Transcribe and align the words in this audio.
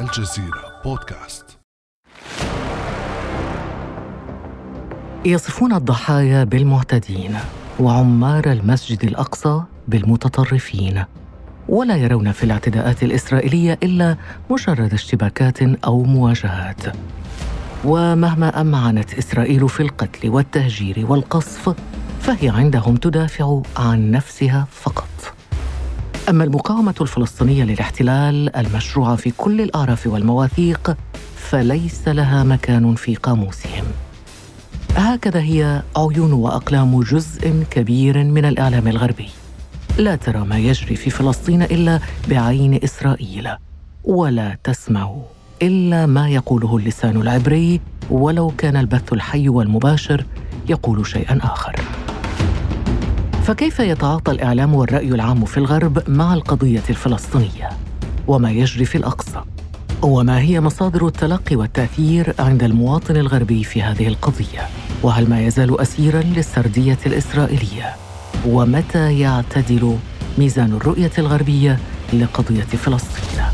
الجزيرة 0.00 0.80
بودكاست. 0.84 1.44
يصفون 5.24 5.72
الضحايا 5.72 6.44
بالمعتدين 6.44 7.36
وعمار 7.80 8.52
المسجد 8.52 9.04
الأقصى 9.04 9.62
بالمتطرفين. 9.88 11.04
ولا 11.68 11.96
يرون 11.96 12.32
في 12.32 12.44
الاعتداءات 12.44 13.02
الإسرائيلية 13.02 13.78
إلا 13.82 14.16
مجرد 14.50 14.94
اشتباكات 14.94 15.62
أو 15.62 16.02
مواجهات. 16.02 16.82
ومهما 17.84 18.60
أمعنت 18.60 19.14
إسرائيل 19.14 19.68
في 19.68 19.80
القتل 19.80 20.28
والتهجير 20.28 21.06
والقصف 21.08 21.74
فهي 22.20 22.48
عندهم 22.48 22.96
تدافع 22.96 23.62
عن 23.76 24.10
نفسها 24.10 24.66
فقط. 24.70 25.39
أما 26.30 26.44
المقاومة 26.44 26.94
الفلسطينية 27.00 27.64
للاحتلال 27.64 28.56
المشروعة 28.56 29.16
في 29.16 29.30
كل 29.30 29.60
الأعراف 29.60 30.06
والمواثيق 30.06 30.96
فليس 31.36 32.08
لها 32.08 32.44
مكان 32.44 32.94
في 32.94 33.14
قاموسهم. 33.14 33.84
هكذا 34.96 35.40
هي 35.40 35.82
عيون 35.96 36.32
وأقلام 36.32 37.02
جزء 37.02 37.64
كبير 37.70 38.24
من 38.24 38.44
الإعلام 38.44 38.88
الغربي. 38.88 39.28
لا 39.98 40.16
ترى 40.16 40.38
ما 40.38 40.58
يجري 40.58 40.96
في 40.96 41.10
فلسطين 41.10 41.62
إلا 41.62 42.00
بعين 42.28 42.80
إسرائيل 42.84 43.48
ولا 44.04 44.58
تسمع 44.64 45.16
إلا 45.62 46.06
ما 46.06 46.28
يقوله 46.28 46.76
اللسان 46.76 47.20
العبري 47.20 47.80
ولو 48.10 48.52
كان 48.58 48.76
البث 48.76 49.12
الحي 49.12 49.48
والمباشر 49.48 50.24
يقول 50.68 51.06
شيئا 51.06 51.38
آخر. 51.42 51.76
فكيف 53.50 53.80
يتعاطى 53.80 54.32
الإعلام 54.32 54.74
والرأي 54.74 55.08
العام 55.08 55.44
في 55.44 55.58
الغرب 55.58 56.10
مع 56.10 56.34
القضية 56.34 56.82
الفلسطينية؟ 56.90 57.68
وما 58.26 58.50
يجري 58.50 58.84
في 58.84 58.98
الأقصى؟ 58.98 59.42
وما 60.02 60.40
هي 60.40 60.60
مصادر 60.60 61.06
التلقي 61.06 61.56
والتأثير 61.56 62.34
عند 62.38 62.62
المواطن 62.62 63.16
الغربي 63.16 63.64
في 63.64 63.82
هذه 63.82 64.08
القضية؟ 64.08 64.68
وهل 65.02 65.30
ما 65.30 65.46
يزال 65.46 65.80
اسيرا 65.80 66.20
للسردية 66.22 66.98
الإسرائيلية؟ 67.06 67.94
ومتى 68.46 69.18
يعتدل 69.18 69.96
ميزان 70.38 70.72
الرؤية 70.72 71.12
الغربية 71.18 71.78
لقضية 72.12 72.62
فلسطين؟ 72.62 73.44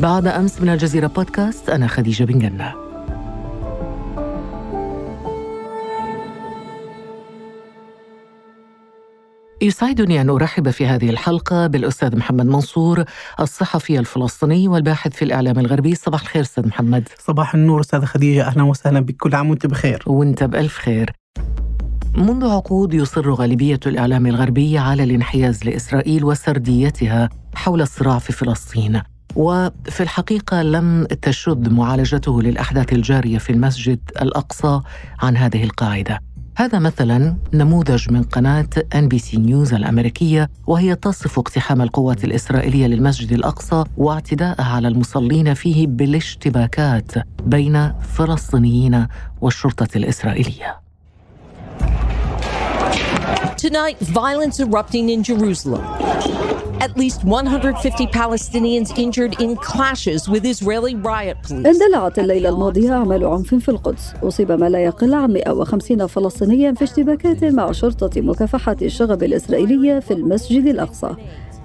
بعد 0.00 0.26
أمس 0.26 0.60
من 0.60 0.68
الجزيرة 0.68 1.06
بودكاست 1.06 1.70
أنا 1.70 1.86
خديجة 1.86 2.24
بن 2.24 2.38
جنة. 2.38 2.87
يسعدني 9.62 10.20
أن 10.20 10.30
أرحب 10.30 10.70
في 10.70 10.86
هذه 10.86 11.10
الحلقة 11.10 11.66
بالأستاذ 11.66 12.16
محمد 12.16 12.46
منصور 12.46 13.04
الصحفي 13.40 13.98
الفلسطيني 13.98 14.68
والباحث 14.68 15.12
في 15.12 15.24
الإعلام 15.24 15.58
الغربي. 15.58 15.94
صباح 15.94 16.20
الخير 16.20 16.42
أستاذ 16.42 16.68
محمد. 16.68 17.08
صباح 17.18 17.54
النور 17.54 17.80
أستاذ 17.80 18.04
خديجة. 18.04 18.46
أهلا 18.46 18.62
وسهلا 18.62 19.00
بك 19.00 19.16
كل 19.16 19.34
عام 19.34 19.50
وأنت 19.50 19.66
بخير. 19.66 20.02
وأنت 20.06 20.44
بألف 20.44 20.78
خير. 20.78 21.12
منذ 22.14 22.46
عقود 22.46 22.94
يصر 22.94 23.30
غالبية 23.30 23.80
الإعلام 23.86 24.26
الغربي 24.26 24.78
على 24.78 25.02
الانحياز 25.04 25.64
لإسرائيل 25.64 26.24
وسرديتها 26.24 27.28
حول 27.54 27.82
الصراع 27.82 28.18
في 28.18 28.32
فلسطين. 28.32 29.02
وفي 29.36 30.00
الحقيقة 30.00 30.62
لم 30.62 31.06
تشد 31.22 31.72
معالجته 31.72 32.42
للأحداث 32.42 32.92
الجارية 32.92 33.38
في 33.38 33.50
المسجد 33.50 34.00
الأقصى 34.22 34.80
عن 35.22 35.36
هذه 35.36 35.64
القاعدة. 35.64 36.27
هذا 36.58 36.78
مثلا 36.78 37.36
نموذج 37.54 38.12
من 38.12 38.22
قناة 38.22 38.68
NBC 38.94 39.36
News 39.36 39.74
الأمريكية 39.74 40.50
وهي 40.66 40.94
تصف 40.94 41.38
اقتحام 41.38 41.82
القوات 41.82 42.24
الإسرائيلية 42.24 42.86
للمسجد 42.86 43.32
الأقصى 43.32 43.84
واعتداءها 43.96 44.64
على 44.64 44.88
المصلين 44.88 45.54
فيه 45.54 45.86
بالاشتباكات 45.86 47.12
بين 47.42 47.92
فلسطينيين 47.92 49.06
والشرطة 49.40 49.88
الإسرائيلية. 49.96 50.87
Tonight, 53.58 53.98
violence 53.98 54.60
erupting 54.60 55.08
in 55.08 55.24
Jerusalem. 55.24 55.82
At 56.80 56.96
least 56.96 57.24
150 57.24 58.06
Palestinians 58.06 58.96
injured 58.96 59.40
in 59.40 59.56
clashes 59.56 60.28
with 60.28 60.44
Israeli 60.46 60.94
riot 60.94 61.42
police. 61.42 61.66
اندلعت 61.66 62.18
الليلة 62.18 62.48
الماضية 62.48 62.92
أعمال 62.92 63.24
عنف 63.24 63.54
في 63.54 63.68
القدس 63.68 64.14
أصيب 64.22 64.52
ما 64.52 64.68
لا 64.68 64.78
يقل 64.78 65.14
عن 65.14 65.32
150 65.32 66.06
فلسطينيا 66.06 66.72
في 66.72 66.84
اشتباكات 66.84 67.44
مع 67.44 67.72
شرطة 67.72 68.20
مكافحة 68.20 68.76
الشغب 68.82 69.22
الإسرائيلية 69.22 69.98
في 69.98 70.10
المسجد 70.10 70.66
الأقصى 70.66 71.14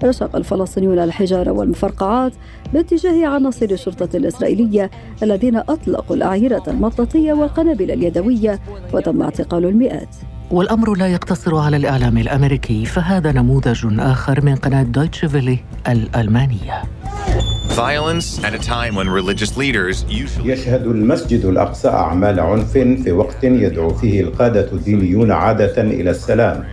رشق 0.04 0.36
الفلسطينيون 0.36 0.98
الحجارة 0.98 1.50
والمفرقعات 1.50 2.32
باتجاه 2.72 3.26
عناصر 3.26 3.66
الشرطة 3.70 4.16
الإسرائيلية 4.16 4.90
الذين 5.22 5.56
أطلقوا 5.56 6.16
الأعيرة 6.16 6.62
المطاطية 6.68 7.32
والقنابل 7.32 7.90
اليدوية 7.90 8.60
وتم 8.92 9.22
اعتقال 9.22 9.64
المئات 9.64 10.16
والأمر 10.50 10.94
لا 10.94 11.06
يقتصر 11.06 11.56
على 11.56 11.76
الإعلام 11.76 12.18
الأمريكي 12.18 12.84
فهذا 12.84 13.32
نموذج 13.32 13.86
آخر 14.00 14.44
من 14.44 14.54
قناة 14.54 14.82
دويتش 14.82 15.24
فيلي 15.24 15.58
الألمانية. 15.88 16.82
يشهد 20.44 20.86
المسجد 20.86 21.44
الأقصى 21.44 21.88
أعمال 21.88 22.40
عنف 22.40 22.72
في 22.72 23.12
وقت 23.12 23.44
يدعو 23.44 23.94
فيه 23.94 24.20
القادة 24.20 24.72
الدينيون 24.72 25.32
عادة 25.32 25.82
إلى 25.82 26.10
السلام. 26.10 26.64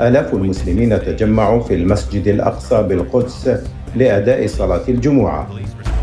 آلاف 0.00 0.34
المسلمين 0.34 1.02
تجمعوا 1.02 1.62
في 1.62 1.74
المسجد 1.74 2.28
الأقصى 2.28 2.82
بالقدس 2.82 3.50
لأداء 3.96 4.46
صلاة 4.46 4.82
الجمعة. 4.88 5.48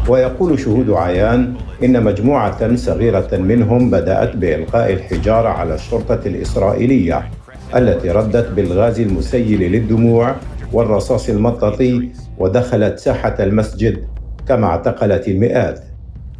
ويقول 0.09 0.59
شهود 0.59 0.89
عيان 0.89 1.53
إن 1.83 2.03
مجموعة 2.03 2.75
صغيرة 2.75 3.37
منهم 3.37 3.89
بدأت 3.89 4.35
بإلقاء 4.35 4.93
الحجارة 4.93 5.49
على 5.49 5.75
الشرطة 5.75 6.19
الإسرائيلية 6.25 7.29
التي 7.75 8.09
ردت 8.11 8.51
بالغاز 8.51 8.99
المسيل 8.99 9.71
للدموع 9.71 10.35
والرصاص 10.73 11.29
المطاطي 11.29 12.09
ودخلت 12.37 12.99
ساحة 12.99 13.35
المسجد 13.39 14.05
كما 14.47 14.67
اعتقلت 14.67 15.27
المئات 15.27 15.79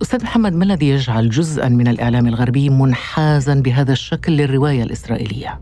أستاذ 0.02 0.24
محمد 0.24 0.54
ما 0.54 0.64
الذي 0.64 0.90
يجعل 0.90 1.30
جزءا 1.30 1.70
من 1.70 1.88
الإعلام 1.88 2.28
الغربي 2.28 2.70
منحازا 2.70 3.54
بهذا 3.54 3.92
الشكل 3.92 4.32
للرواية 4.32 4.84
الإسرائيلية؟ 4.84 5.60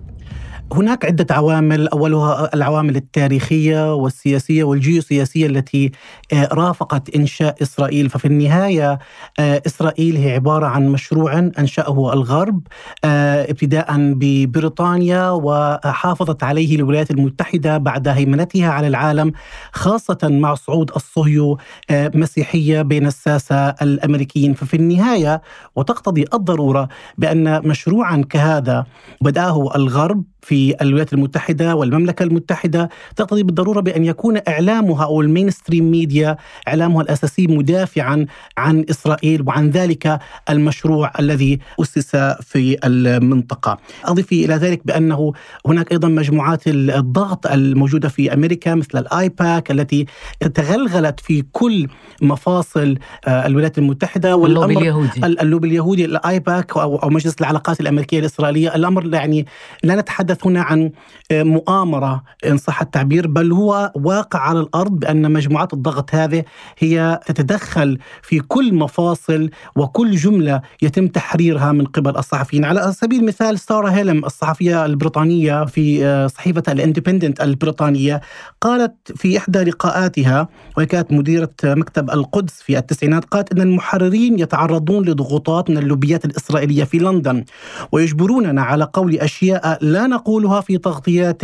هناك 0.74 1.06
عدة 1.06 1.36
عوامل. 1.36 1.88
أولها 1.88 2.50
العوامل 2.54 2.96
التاريخية 2.96 3.96
والسياسية 3.96 4.64
والجيوسياسية 4.64 5.48
التي 5.48 5.92
آه، 6.34 6.50
رافقت 6.54 7.16
إنشاء 7.16 7.56
إسرائيل. 7.62 8.10
ففي 8.10 8.26
النهاية 8.26 9.00
آه، 9.40 9.62
إسرائيل 9.68 10.18
هي 10.18 10.34
عبارة 10.34 10.66
عن 10.66 10.90
مشروع 10.90 11.38
أنشأه 11.60 12.14
الغرب 12.14 12.68
آه، 13.06 13.44
ابتداء 13.44 13.98
ببريطانيا 13.98 15.30
وحافظت 15.30 16.44
عليه 16.44 16.76
الولايات 16.76 17.12
المتحدة 17.12 17.78
بعد 17.78 18.08
هيمنتها 18.08 18.68
على 18.70 18.88
العالم 18.88 19.32
خاصة 19.72 20.18
مع 20.24 20.56
صعود 20.56 20.92
الصهيو 20.96 21.58
مسيحية 21.92 22.82
بين 22.82 23.08
الساسة 23.08 23.56
الأمريكيين. 23.70 24.54
ففي 24.54 24.74
النهاية 24.74 25.42
وتقتضي 25.76 26.26
الضرورة 26.34 26.88
بأن 27.18 27.68
مشروعا 27.68 28.24
كهذا 28.30 28.86
بدأه 29.22 29.76
الغرب 29.76 30.24
في 30.42 30.76
الولايات 30.82 31.14
المتحدة 31.14 31.76
والمملكة 31.76 32.24
المتحدة 32.24 32.90
تقتضي 33.16 33.44
بالضرورة 33.44 33.82
بأن 33.82 34.06
يكون 34.06 34.40
إعلامها 34.48 35.04
أو 35.06 35.22
ال 35.22 35.50
mainstream 35.50 35.92
media 35.92 36.38
إعلامها 36.68 37.02
الأساسي 37.02 37.48
مدافعا 37.48 38.26
عن 38.58 38.86
إسرائيل 38.90 39.48
وعن 39.48 39.70
ذلك 39.70 40.20
المشروع 40.50 41.12
الذي 41.20 41.60
أسس 41.82 42.16
في 42.42 42.78
المنطقة. 42.86 43.78
أضيف 44.06 44.32
إلى 44.32 44.54
ذلك 44.56 44.82
بأنه 44.86 45.34
هناك 45.66 45.92
أيضا 45.92 46.08
مجموعات 46.08 46.68
الضغط 46.68 47.48
الموجودة 47.48 48.10
في 48.10 48.34
أمريكا 48.34 48.76
مثل 48.76 48.98
الآيباك 48.98 49.72
التي 49.72 50.06
تغلغلت 50.54 51.20
في 51.20 51.44
كل 51.52 51.88
مفاصل 52.22 52.98
آه، 53.28 53.46
الولايات 53.48 53.78
المتحدة 53.78 54.36
والأمر 54.36 54.70
اللوبي 54.70 54.78
اليهودي. 54.78 55.26
اللوبي 55.26 55.68
اليهودي 55.68 56.06
الآيباك 56.06 56.78
أو 56.78 57.10
مجلس 57.10 57.36
العلاقات 57.42 57.80
الأمريكية 57.80 58.20
الإسرائيلية. 58.20 58.76
الأمر 58.76 59.14
يعني 59.14 59.46
لا 59.84 59.96
نتحدث 59.96 60.29
نتحدث 60.30 60.48
هنا 60.48 60.62
عن 60.62 60.92
آه، 61.32 61.44
مؤامرة 61.44 62.24
إن 62.46 62.58
صح 62.58 62.82
التعبير 62.82 63.28
بل 63.28 63.52
هو 63.52 63.92
واقع 63.96 64.40
على 64.40 64.60
الأرض 64.60 64.92
بأن 64.92 65.32
مجموعات 65.32 65.74
الضغط 65.74 66.16
هذه 66.16 66.44
هي 66.78 67.20
تتدخل 67.26 67.98
في 68.22 68.40
كل 68.40 68.74
مفاصل 68.74 69.50
وكل 69.76 70.16
جملة 70.16 70.62
يتم 70.82 71.08
تحريرها 71.08 71.72
من 71.72 71.86
قبل 71.86 72.18
الصحفيين. 72.18 72.66
على 72.66 72.92
سبيل 72.92 73.20
المثال 73.20 73.60
سارة 73.60 73.90
هيلم 73.90 74.26
الصحفية 74.26 74.86
البريطانية 74.86 75.66
في 75.66 76.06
آه، 76.06 76.28
صحيفة 76.28 76.64
الإندبندنت 76.68 77.42
البريطانية 77.42 78.22
قالت 78.62 78.96
في 79.16 79.38
إحدى 79.38 79.60
لقاءاتها 79.60 80.48
وهي 80.78 80.86
كانت 80.86 81.12
مديرة 81.12 81.50
مكتب 81.64 82.10
القدس 82.10 82.54
في 82.62 82.78
التسعينات 82.78 83.26
قالت 83.26 83.52
أن 83.52 83.62
المحررين 83.62 84.40
يتعرضون 84.40 85.06
لضغوطات 85.06 85.70
من 85.70 85.78
اللوبيات 85.78 86.26
الإسرائيلية 86.26 86.84
في 86.84 86.98
لندن 86.98 87.44
ويجبروننا 87.92 88.62
على 88.62 88.84
قول 88.94 89.16
أشياء 89.16 89.78
لا 89.82 90.08
نقولها 90.20 90.62
في 90.62 90.78
تغطيات 90.78 91.42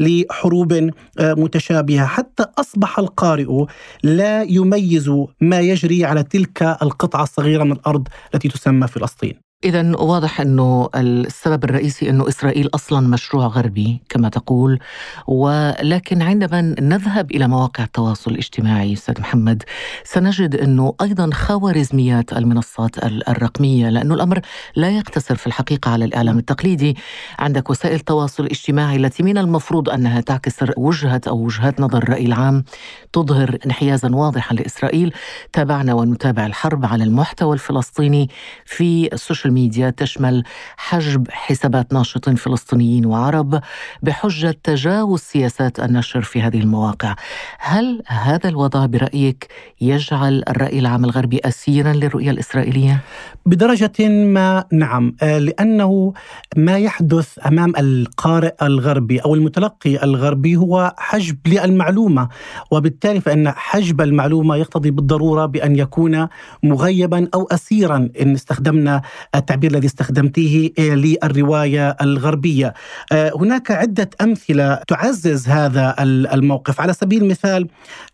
لحروب 0.00 0.72
آه، 0.72 1.34
متشابهة 1.34 2.06
حتى 2.06 2.44
أصبح 2.58 2.98
القارئ 2.98 3.64
لا 4.02 4.42
يميز 4.42 5.10
ما 5.40 5.60
يجري 5.60 6.04
على 6.04 6.22
تلك 6.22 6.62
القطعة 6.62 7.22
الصغيرة 7.22 7.64
من 7.64 7.72
الأرض 7.72 8.08
التي 8.34 8.48
تسمى 8.48 8.86
فلسطين. 8.88 9.45
إذا 9.64 9.96
واضح 9.96 10.40
أنه 10.40 10.88
السبب 10.94 11.64
الرئيسي 11.64 12.10
أنه 12.10 12.28
إسرائيل 12.28 12.70
أصلا 12.74 13.08
مشروع 13.08 13.46
غربي 13.46 14.00
كما 14.08 14.28
تقول 14.28 14.78
ولكن 15.26 16.22
عندما 16.22 16.60
نذهب 16.80 17.30
إلى 17.30 17.48
مواقع 17.48 17.84
التواصل 17.84 18.30
الاجتماعي 18.30 18.92
أستاذ 18.92 19.20
محمد 19.20 19.62
سنجد 20.04 20.54
أنه 20.54 20.94
أيضا 21.02 21.30
خوارزميات 21.32 22.32
المنصات 22.32 23.04
الرقمية 23.04 23.88
لأنه 23.88 24.14
الأمر 24.14 24.40
لا 24.76 24.90
يقتصر 24.90 25.36
في 25.36 25.46
الحقيقة 25.46 25.90
على 25.90 26.04
الإعلام 26.04 26.38
التقليدي. 26.38 26.96
عندك 27.38 27.70
وسائل 27.70 27.94
التواصل 27.94 28.44
الاجتماعي 28.44 28.96
التي 28.96 29.22
من 29.22 29.38
المفروض 29.38 29.88
أنها 29.90 30.20
تعكس 30.20 30.64
وجهة 30.76 31.20
أو 31.28 31.38
وجهات 31.38 31.80
نظر 31.80 31.98
الرأي 31.98 32.26
العام 32.26 32.64
تظهر 33.12 33.58
انحيازا 33.66 34.08
واضحا 34.08 34.54
لإسرائيل. 34.54 35.12
تابعنا 35.52 35.94
ونتابع 35.94 36.46
الحرب 36.46 36.86
على 36.86 37.04
المحتوى 37.04 37.54
الفلسطيني 37.54 38.30
في 38.64 39.12
ال 39.12 39.17
social 39.17 39.45
media 39.50 39.90
تشمل 39.90 40.44
حجب 40.76 41.30
حسابات 41.30 41.92
ناشطين 41.92 42.34
فلسطينيين 42.34 43.06
وعرب 43.06 43.60
بحجة 44.02 44.58
تجاوز 44.64 45.20
سياسات 45.20 45.80
النشر 45.80 46.22
في 46.22 46.42
هذه 46.42 46.60
المواقع 46.60 47.14
هل 47.58 48.02
هذا 48.06 48.48
الوضع 48.48 48.86
برأيك 48.86 49.48
يجعل 49.80 50.42
الرأي 50.48 50.78
العام 50.78 51.04
الغربي 51.04 51.40
أسيرا 51.44 51.92
للرؤية 51.92 52.30
الإسرائيلية؟ 52.30 53.00
بدرجة 53.46 54.08
ما 54.08 54.64
نعم 54.72 55.16
آه، 55.22 55.38
لأنه 55.38 56.12
ما 56.56 56.78
يحدث 56.78 57.38
أمام 57.46 57.72
القارئ 57.78 58.54
الغربي 58.62 59.18
أو 59.18 59.34
المتلقي 59.34 60.04
الغربي 60.04 60.56
هو 60.56 60.94
حجب 60.98 61.36
للمعلومة 61.46 62.28
وبالتالي 62.70 63.20
فإن 63.20 63.50
حجب 63.50 64.00
المعلومة 64.00 64.56
يقتضي 64.56 64.90
بالضرورة 64.90 65.46
بأن 65.46 65.76
يكون 65.76 66.28
مغيبا 66.62 67.28
أو 67.34 67.44
أسيرا 67.44 68.08
إن 68.20 68.34
استخدمنا 68.34 69.02
التعبير 69.38 69.70
الذي 69.70 69.86
استخدمتيه 69.86 70.72
آه، 70.78 70.94
للرواية 70.94 71.96
الغربية. 72.02 72.74
آه، 73.12 73.32
هناك 73.36 73.70
عدة 73.70 74.10
أمثلة 74.20 74.74
تعزز 74.74 75.48
هذا 75.48 75.94
الموقف. 75.98 76.80
على 76.80 76.92
سبيل 76.92 77.22
المثال 77.22 77.68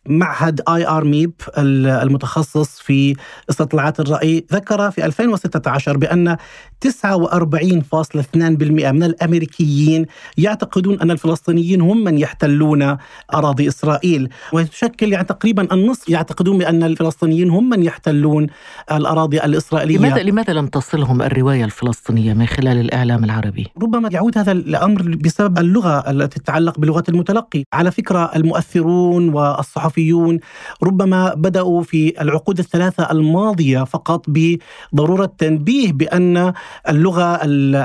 معهد 0.09 0.61
آي 0.69 0.87
آر 0.87 1.05
ميب 1.05 1.33
المتخصص 1.59 2.81
في 2.81 3.17
استطلاعات 3.51 4.01
الرأي 4.01 4.45
ذكر 4.53 4.91
في 4.91 5.05
2016 5.05 5.97
بأن 5.97 6.37
49.2% 6.81 8.93
من 8.93 9.03
الأمريكيين 9.03 10.07
يعتقدون 10.39 11.01
أن 11.01 11.11
الفلسطينيين 11.11 11.81
هم 11.81 12.05
من 12.05 12.19
يحتلون 12.19 12.97
أراضي 13.35 13.69
إسرائيل. 13.69 14.29
وتشكل 14.53 15.13
يعني 15.13 15.25
تقريبا 15.25 15.75
النصف 15.75 16.09
يعتقدون 16.09 16.59
بأن 16.59 16.83
الفلسطينيين 16.83 17.51
هم 17.51 17.69
من 17.69 17.83
يحتلون 17.83 18.47
الأراضي 18.93 19.41
الإسرائيلية. 19.41 19.99
لماذا, 19.99 20.23
لماذا 20.23 20.53
لم 20.53 20.67
تصلهم 20.67 21.12
الرواية 21.21 21.65
الفلسطينية 21.65 22.35
من 22.35 22.47
خلال 22.47 22.81
الإعلام 22.81 23.25
العربي؟ 23.25 23.67
ربما 23.83 24.09
يعود 24.13 24.39
هذا 24.39 24.53
الأمر 24.53 25.03
بسبب 25.03 25.59
اللغة 25.59 26.11
التي 26.11 26.41
تتعلق 26.41 26.79
بلغة 26.79 27.05
المتلقي 27.09 27.65
على 27.73 27.91
فكرة 27.91 28.31
المؤثرون 28.37 29.29
والصحفيون 29.29 30.39
ربما 30.83 31.35
بدأوا 31.35 31.83
في 31.83 32.23
العقود 32.23 32.59
الثلاثة 32.59 33.11
الماضية 33.11 33.85
فقط 33.85 34.27
بضرورة 34.29 35.33
تنبيه 35.39 35.93
بأن 35.93 36.53
اللغة 36.89 37.35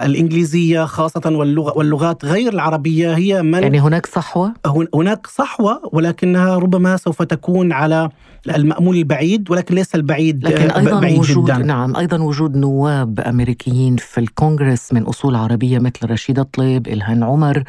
الإنجليزية 0.06 0.86
خاصة 0.86 1.22
واللغة 1.26 1.78
واللغات 1.78 2.26
غير 2.26 2.54
العربية 2.54 3.14
هي 3.16 3.42
من 3.44 3.64
يعني 3.64 3.80
هناك 3.80 4.06
صحوة؟ 4.06 4.54
هناك 4.96 5.28
صحوة 5.28 5.82
ولكنها 5.92 6.56
ربما 6.58 6.98
سوف 6.98 7.22
تكون 7.22 7.72
على 7.72 8.10
المأمول 8.56 8.96
البعيد 8.98 9.52
ولكن 9.52 9.76
ليس 9.76 9.96
البعيد 9.96 10.44
لكن 10.44 10.70
أيضا 10.70 11.00
بعيد 11.00 11.20
وجود 11.20 11.46
جدا. 11.46 11.58
نعم 11.58 11.96
أيضا 11.96 12.18
وجود 12.18 12.58
نواب 12.58 13.17
أمريكيين 13.20 13.96
في 13.96 14.18
الكونغرس 14.18 14.94
من 14.94 15.04
أصول 15.04 15.36
عربية 15.36 15.80
مثل 15.80 16.12
رشيد 16.12 16.44
طليب 16.44 16.88
إلهان 16.88 17.24
عمر 17.24 17.64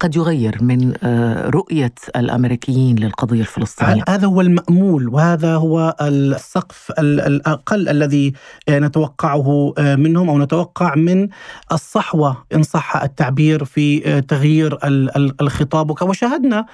قد 0.00 0.16
يغير 0.16 0.58
من 0.62 0.94
آه، 1.02 1.50
رؤية 1.50 1.94
الأمريكيين 2.16 2.96
للقضية 2.96 3.40
الفلسطينية؟ 3.40 4.04
هذا 4.08 4.26
هو 4.26 4.40
المأمول 4.40 5.08
وهذا 5.08 5.54
هو 5.54 5.96
السقف 6.00 6.92
الأقل 6.98 7.88
الذي 7.88 8.32
نتوقعه 8.70 9.74
آه، 9.78 9.96
منهم 9.96 10.30
أو 10.30 10.38
نتوقع 10.38 10.94
من 10.94 11.28
الصحوة 11.72 12.44
إن 12.54 12.62
صح 12.62 13.02
التعبير 13.02 13.64
في 13.64 14.06
آه، 14.06 14.20
تغيير 14.20 14.78
الخطاب. 15.40 16.02
وشاهدنا 16.02 16.66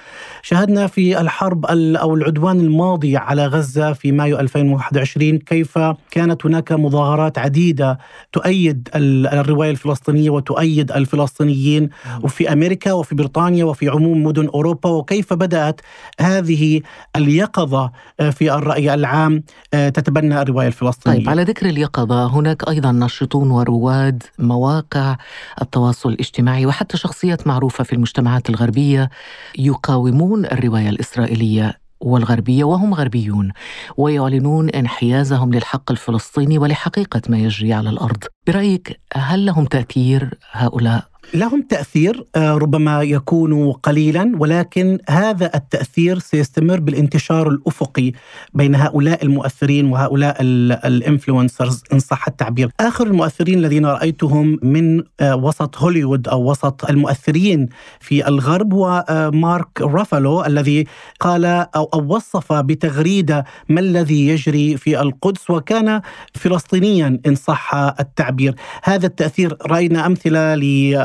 شاهدنا 0.42 0.86
في 0.86 1.20
الحرب 1.20 1.66
أو 1.66 2.14
العدوان 2.14 2.60
الماضي 2.60 3.16
على 3.16 3.46
غزة 3.46 3.92
في 3.92 4.12
مايو 4.12 4.38
2021 4.38 5.38
كيف 5.38 5.78
كانت 6.10 6.46
هناك 6.46 6.72
مظاهرات 6.72 7.38
عديدة 7.38 7.98
تؤيد 8.32 8.88
الرواية 8.94 9.70
الفلسطينية 9.70 10.30
وتؤيد 10.30 10.92
الفلسطينيين 10.92 11.88
وفي 12.22 12.52
أمريكا 12.52 12.92
وفي 12.92 13.09
بريطانيا 13.14 13.64
وفي 13.64 13.88
عموم 13.88 14.22
مدن 14.22 14.48
أوروبا 14.48 14.90
وكيف 14.90 15.32
بدأت 15.32 15.80
هذه 16.20 16.80
اليقظة 17.16 17.92
آه، 18.20 18.30
في 18.30 18.54
الرأي 18.54 18.94
العام 18.94 19.42
آه، 19.74 19.88
تتبنى 19.88 20.42
الرواية 20.42 20.66
الفلسطينية. 20.66 21.18
طيب 21.18 21.28
على 21.28 21.42
ذكر 21.42 21.66
اليقظة 21.66 22.26
هناك 22.26 22.68
أيضا 22.68 22.92
ناشطون 22.92 23.50
ورواد 23.50 24.22
مواقع 24.38 25.16
التواصل 25.62 26.08
الاجتماعي 26.08 26.66
وحتى 26.66 26.96
شخصيات 26.96 27.46
معروفة 27.46 27.84
في 27.84 27.92
المجتمعات 27.92 28.50
الغربية 28.50 29.10
يقاومون 29.58 30.44
الرواية 30.44 30.88
الإسرائيلية 30.88 31.80
والغربية 32.00 32.64
وهم 32.64 32.94
غربيون 32.94 33.52
ويعلنون 33.96 34.70
انحيازهم 34.70 35.52
للحق 35.52 35.90
الفلسطيني 35.90 36.58
ولحقيقة 36.58 37.22
ما 37.28 37.38
يجري 37.38 37.72
على 37.72 37.90
الأرض. 37.90 38.24
برأيك 38.46 39.00
هل 39.14 39.46
لهم 39.46 39.64
تأثير 39.64 40.38
هؤلاء 40.52 41.09
لهم 41.34 41.62
تأثير 41.62 42.24
آه، 42.36 42.54
ربما 42.54 43.02
يكون 43.02 43.72
قليلا 43.72 44.32
ولكن 44.38 44.98
هذا 45.08 45.50
التأثير 45.54 46.18
سيستمر 46.18 46.80
بالانتشار 46.80 47.48
الأفقي 47.48 48.12
بين 48.54 48.74
هؤلاء 48.74 49.24
المؤثرين 49.24 49.86
وهؤلاء 49.86 50.36
ال 50.40 50.52
influencers 50.52 51.82
إن 51.92 51.98
صح 51.98 52.28
التعبير. 52.28 52.70
آخر 52.80 53.06
المؤثرين 53.06 53.58
الذين 53.58 53.86
رأيتهم 53.86 54.58
من 54.62 55.02
آه، 55.20 55.36
وسط 55.36 55.78
هوليوود 55.78 56.28
أو 56.28 56.50
وسط 56.50 56.84
المؤثرين 56.90 57.68
في 58.00 58.28
الغرب 58.28 58.74
هو 58.74 59.04
آه، 59.08 59.30
مارك 59.30 59.80
رافالو 59.80 60.44
الذي 60.44 60.84
قال 61.20 61.44
أو, 61.44 61.84
أو 61.94 62.14
وصف 62.14 62.52
بتغريدة 62.52 63.44
ما 63.68 63.80
الذي 63.80 64.28
يجري 64.28 64.76
في 64.76 65.00
القدس 65.00 65.50
وكان 65.50 66.00
فلسطينيا 66.34 67.20
إن 67.26 67.34
صح 67.34 67.74
التعبير. 67.74 68.54
هذا 68.82 69.06
التأثير 69.06 69.56
رأينا 69.66 70.06
أمثلة 70.06 70.54
ل 70.54 70.96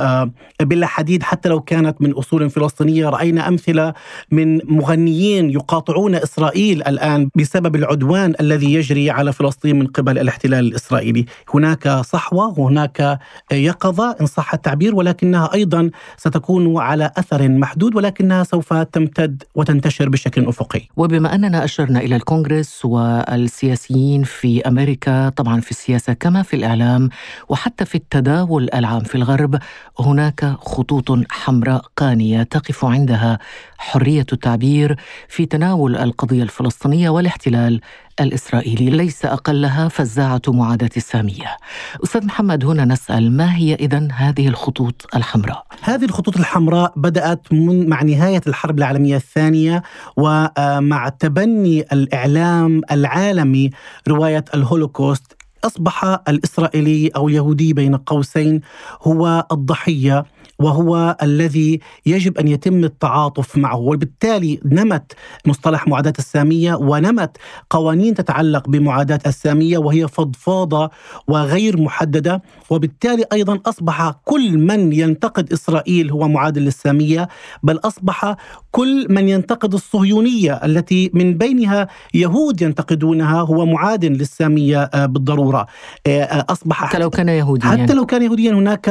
بلا 0.62 0.88
حديد 0.88 1.24
حتى 1.24 1.50
لو 1.50 1.62
كانت 1.62 2.02
من 2.02 2.12
أصول 2.12 2.50
فلسطينية 2.50 3.10
رأينا 3.10 3.48
أمثلة 3.48 3.94
من 4.32 4.60
مغنيين 4.66 5.50
يقاطعون 5.50 6.16
إسرائيل 6.16 6.84
الآن 6.84 7.30
بسبب 7.36 7.76
العدوان 7.76 8.34
الذي 8.40 8.74
يجري 8.74 9.12
على 9.12 9.34
فلسطين 9.34 9.80
من 9.80 9.88
قبل 9.88 10.18
الاحتلال 10.18 10.66
الإسرائيلي، 10.68 11.26
هناك 11.54 11.88
صحوة 11.88 12.60
وهناك 12.60 13.20
يقظة 13.52 14.16
إن 14.22 14.26
صح 14.26 14.54
التعبير 14.54 14.96
ولكنها 14.96 15.54
أيضا 15.54 15.90
ستكون 16.18 16.78
على 16.78 17.12
أثر 17.18 17.50
محدود 17.50 17.96
ولكنها 17.96 18.44
سوف 18.44 18.74
تمتد 18.74 19.44
وتنتشر 19.56 20.10
بشكل 20.10 20.48
أفقي. 20.48 20.82
وبما 20.98 21.36
أننا 21.36 21.64
أشرنا 21.64 22.00
إلى 22.00 22.16
الكونغرس 22.16 22.86
والسياسيين 22.86 24.24
في 24.24 24.62
أمريكا 24.68 25.30
طبعا 25.30 25.62
في 25.62 25.72
السياسة 25.72 26.14
كما 26.14 26.44
في 26.44 26.56
الإعلام 26.56 27.10
وحتى 27.50 27.86
في 27.86 27.96
التداول 27.96 28.70
العام 28.74 29.04
في 29.04 29.16
الغرب 29.16 29.60
هناك 30.00 30.56
خطوط 30.60 31.06
حمراء 31.30 31.86
قانية 31.98 32.44
تقف 32.44 32.86
عندها 32.86 33.40
حرية 33.78 34.26
التعبير 34.34 34.96
في 35.28 35.46
تناول 35.46 35.96
القضية 35.98 36.44
الفلسطينية 36.44 37.10
والاحتلال 37.10 37.82
الإسرائيلي 38.20 38.90
ليس 38.90 39.26
أقلها 39.26 39.88
فزاعة 39.88 40.42
معاداة 40.48 40.90
السامية 40.98 41.58
أستاذ 42.04 42.26
محمد 42.26 42.66
هنا 42.66 42.86
نسأل 42.86 43.32
ما 43.32 43.56
هي 43.56 43.76
إذن 43.76 44.12
هذه 44.12 44.48
الخطوط 44.48 45.08
الحمراء؟ 45.16 45.66
هذه 45.82 46.06
الخطوط 46.06 46.38
الحمراء 46.38 46.94
بدأت 46.96 47.54
من 47.54 47.90
مع 47.90 48.04
نهاية 48.04 48.42
الحرب 48.48 48.78
العالمية 48.78 49.16
الثانية 49.16 49.84
ومع 50.18 51.10
تبني 51.10 51.82
الإعلام 51.82 52.82
العالمي 52.92 53.70
رواية 54.08 54.46
الهولوكوست 54.54 55.35
أصبح 55.66 56.20
الإسرائيلي 56.28 57.08
أو 57.16 57.28
اليهودي 57.28 57.74
بين 57.74 57.96
قوسين 57.96 58.62
هو 59.02 59.48
الضحية. 59.52 60.26
وهو 60.60 61.18
الذي 61.24 61.80
يجب 62.06 62.38
أن 62.38 62.48
يتم 62.48 62.84
التعاطف 62.84 63.58
معه. 63.58 63.78
وبالتالي 63.78 64.60
نمت 64.66 65.14
مصطلح 65.46 65.88
معاداة 65.88 66.14
السامية 66.20 66.76
ونمت 66.76 67.38
قوانين 67.70 68.14
تتعلق 68.14 68.70
بمعاداة 68.70 69.20
السامية 69.28 69.78
وهي 69.78 70.08
فضفاضة 70.08 70.90
وغير 71.28 71.82
محددة. 71.82 72.42
وبالتالي 72.70 73.26
أيضا 73.34 73.60
أصبح 73.66 74.12
كل 74.26 74.58
من 74.58 74.94
ينتقد 74.94 75.54
إسرائيل 75.54 76.12
هو 76.12 76.28
معادل 76.28 76.62
للسامية 76.62 77.28
بل 77.64 77.80
أصبح 77.84 78.36
كل 78.72 79.06
من 79.10 79.30
ينتقد 79.30 79.74
الصهيونية 79.74 80.54
التي 80.54 81.12
من 81.14 81.38
بينها 81.38 81.88
يهود 82.14 82.62
ينتقدونها 82.62 83.42
هو 83.42 83.66
معاد 83.66 84.06
للسامية 84.06 84.84
آه، 84.84 85.06
بالضرورة. 85.06 85.66
آه، 86.08 86.22
آه، 86.24 86.46
أصبح 86.50 86.86
حتى 86.86 86.98
لو 86.98 87.10
كان 87.10 87.30
يهوديا. 87.30 87.70
حتى 87.70 87.94
لو 87.94 88.06
كان 88.06 88.22
يهوديا. 88.24 88.52
هناك 88.54 88.90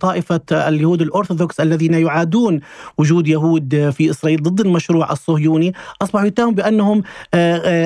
طائفه 0.00 0.40
اليهود 0.52 0.87
الأرثوذكس 0.94 1.60
الذين 1.60 1.94
يعادون 1.94 2.60
وجود 2.98 3.28
يهود 3.28 3.90
في 3.96 4.10
إسرائيل 4.10 4.42
ضد 4.42 4.60
المشروع 4.60 5.12
الصهيوني 5.12 5.72
أصبحوا 6.02 6.26
يتهم 6.26 6.54
بأنهم 6.54 7.02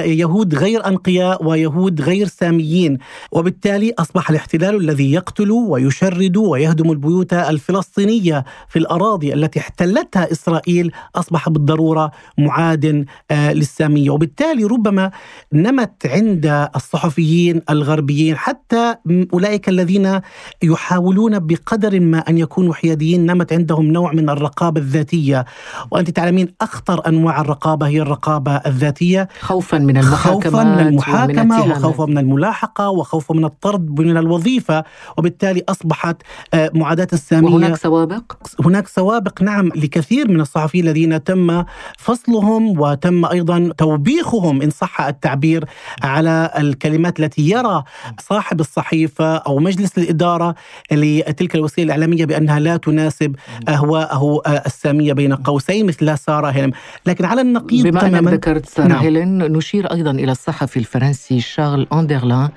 يهود 0.04 0.54
غير 0.54 0.86
أنقياء 0.86 1.44
ويهود 1.44 2.00
غير 2.00 2.26
ساميين 2.26 2.98
وبالتالي 3.32 3.94
أصبح 3.98 4.30
الاحتلال 4.30 4.76
الذي 4.76 5.12
يقتل 5.12 5.50
ويشرد 5.50 6.36
ويهدم 6.36 6.90
البيوت 6.90 7.32
الفلسطينية 7.32 8.44
في 8.68 8.78
الأراضي 8.78 9.34
التي 9.34 9.60
احتلتها 9.60 10.32
إسرائيل 10.32 10.92
أصبح 11.16 11.48
بالضرورة 11.48 12.12
معاد 12.38 13.06
آه، 13.30 13.52
للسامية. 13.52 14.10
وبالتالي 14.10 14.64
ربما 14.64 15.10
نمت 15.52 16.06
عند 16.06 16.68
الصحفيين 16.76 17.62
الغربيين 17.70 18.36
حتى 18.36 18.94
أولئك 19.34 19.68
الذين 19.68 20.20
يحاولون 20.62 21.38
بقدر 21.38 22.00
ما 22.00 22.18
أن 22.18 22.38
يكونوا 22.38 22.74
حياديين 22.74 22.91
نمت 23.00 23.52
عندهم 23.52 23.86
نوع 23.86 24.12
من 24.12 24.30
الرقابة 24.30 24.80
الذاتية. 24.80 25.44
وأنت 25.90 26.10
تعلمين 26.10 26.48
أخطر 26.60 27.08
أنواع 27.08 27.40
الرقابة 27.40 27.86
هي 27.86 28.02
الرقابة 28.02 28.56
الذاتية. 28.56 29.28
خوفا 29.40 29.78
من 29.78 29.96
المحاكمه 29.96 30.40
خوفا 30.50 30.64
من 30.64 30.86
المحاكمة 30.86 31.60
وخوفا 31.60 32.06
من 32.06 32.18
الملاحقة 32.18 32.90
وخوفا 32.90 33.34
من 33.34 33.44
الطرد 33.44 34.00
من 34.00 34.16
الوظيفة. 34.16 34.84
وبالتالي 35.18 35.64
أصبحت 35.68 36.16
آه، 36.54 36.70
معاداة 36.74 37.08
السامية. 37.12 37.54
وهناك 37.54 37.76
سوابق؟ 37.76 38.32
هناك 38.64 38.88
سوابق 38.88 39.42
نعم 39.42 39.68
لكثير 39.68 40.30
من 40.30 40.40
الصحفيين 40.40 40.84
الذين 40.84 41.24
تم 41.24 41.64
فصلهم 41.98 42.80
وتم 42.80 43.24
أيضا 43.24 43.72
توبيخهم 43.78 44.62
إن 44.62 44.70
صح 44.70 45.00
التعبير 45.00 45.64
على 46.02 46.50
الكلمات 46.58 47.20
التي 47.20 47.50
يرى 47.50 47.84
صاحب 48.20 48.60
الصحيفة 48.60 49.36
أو 49.36 49.58
مجلس 49.58 49.98
الإدارة 49.98 50.54
لتلك 50.92 51.54
الوسيلة 51.54 51.84
الإعلامية 51.84 52.24
بأنها 52.24 52.60
لا 52.60 52.76
تناسب 52.84 53.36
أهواءه 53.68 54.42
السامية 54.66 55.12
بين 55.12 55.34
قوسين 55.34 55.86
مثل 55.86 56.18
سارة 56.18 56.48
هيلم، 56.48 56.72
لكن 57.06 57.24
على 57.24 57.40
النقيض 57.40 57.86
بما 57.86 58.00
تماما 58.00 58.18
انك 58.18 58.32
ذكرت 58.32 58.66
سارة 58.66 58.86
نعم. 58.86 58.98
هيلين 58.98 59.38
نشير 59.38 59.92
أيضا 59.92 60.10
إلى 60.10 60.32
الصحفي 60.32 60.76
الفرنسي 60.76 61.40
شارل 61.40 61.86
أندرلان 61.92 62.48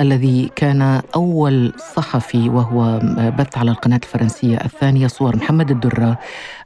الذي 0.00 0.50
كان 0.56 1.00
أول 1.14 1.72
صحفي 1.96 2.48
وهو 2.48 2.98
بث 3.38 3.58
على 3.58 3.70
القناة 3.70 4.00
الفرنسية 4.02 4.56
الثانية 4.56 5.06
صور 5.06 5.36
محمد 5.36 5.70
الدرة 5.70 6.18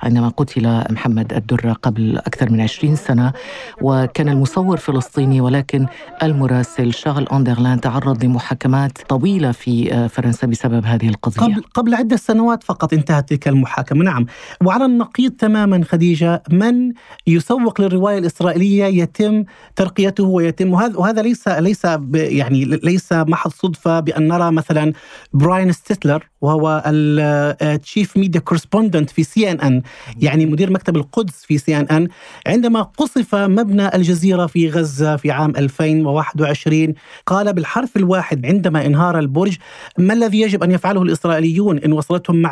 عندما 0.03 0.29
قتل 0.29 0.85
محمد 0.91 1.33
الدرة 1.33 1.73
قبل 1.73 2.19
أكثر 2.19 2.51
من 2.51 2.61
20 2.61 2.97
سنة 2.97 3.33
وكان 3.83 4.29
المصور 4.29 4.77
فلسطيني 4.77 5.41
ولكن 5.41 5.87
المراسل 6.23 6.95
شارل 6.95 7.29
أندرلان 7.29 7.81
تعرض 7.81 8.25
لمحاكمات 8.25 8.99
طويلة 9.09 9.53
في 9.53 10.09
فرنسا 10.09 10.47
بسبب 10.47 10.87
هذه 10.87 11.09
القضية. 11.09 11.55
قبل 11.55 11.63
قبل 11.75 11.95
عدة 11.95 12.17
سنوات 12.17 12.65
فقط. 12.65 12.95
انتهت 13.03 13.29
تلك 13.29 13.49
المحاكمة. 13.49 14.05
نعم. 14.05 14.27
وعلى 14.65 14.85
النقيض 14.85 15.31
تماما 15.31 15.85
خديجة 15.85 16.43
من 16.51 16.93
يسوق 17.27 17.81
للرواية 17.81 18.19
الإسرائيلية 18.19 18.85
يتم 18.85 19.45
ترقيته 19.77 20.25
ويتم 20.25 20.73
وهذا 20.73 20.97
وهذا 20.97 21.23
ليس 21.23 21.49
ليس 21.49 21.87
يعني 22.15 22.65
ليس 22.65 23.13
محض 23.13 23.51
صدفة 23.51 24.01
بأن 24.01 24.29
نرى 24.29 24.53
مثلا 24.53 24.93
براين 25.33 25.73
ستيتلر 25.73 26.29
وهو 26.41 26.83
ال 26.87 27.08
chief 27.08 28.17
media 28.17 28.41
correspondent 28.41 29.11
في 29.11 29.23
CNN 29.23 29.83
يعني 30.21 30.47
مدير 30.47 30.71
مكتب 30.71 30.97
القدس 30.97 31.45
في 31.45 31.59
CNN 31.59 32.09
عندما 32.47 32.83
قصف 32.83 33.35
مبنى 33.35 33.95
الجزيرة 33.95 34.47
في 34.47 34.71
غزة 34.71 35.17
في 35.17 35.31
عام 35.31 35.53
2021 35.57 36.95
قال 37.27 37.53
بالحرف 37.53 37.97
الواحد 37.97 38.47
عندما 38.47 38.87
انهار 38.87 39.19
البرج 39.19 39.57
ما 39.99 40.15
الذي 40.15 40.41
يجب 40.41 40.63
أن 40.63 40.71
يفعله 40.71 41.03
الإسرائيليون 41.03 41.79
إن 41.79 41.93
وصلتهم 41.93 42.43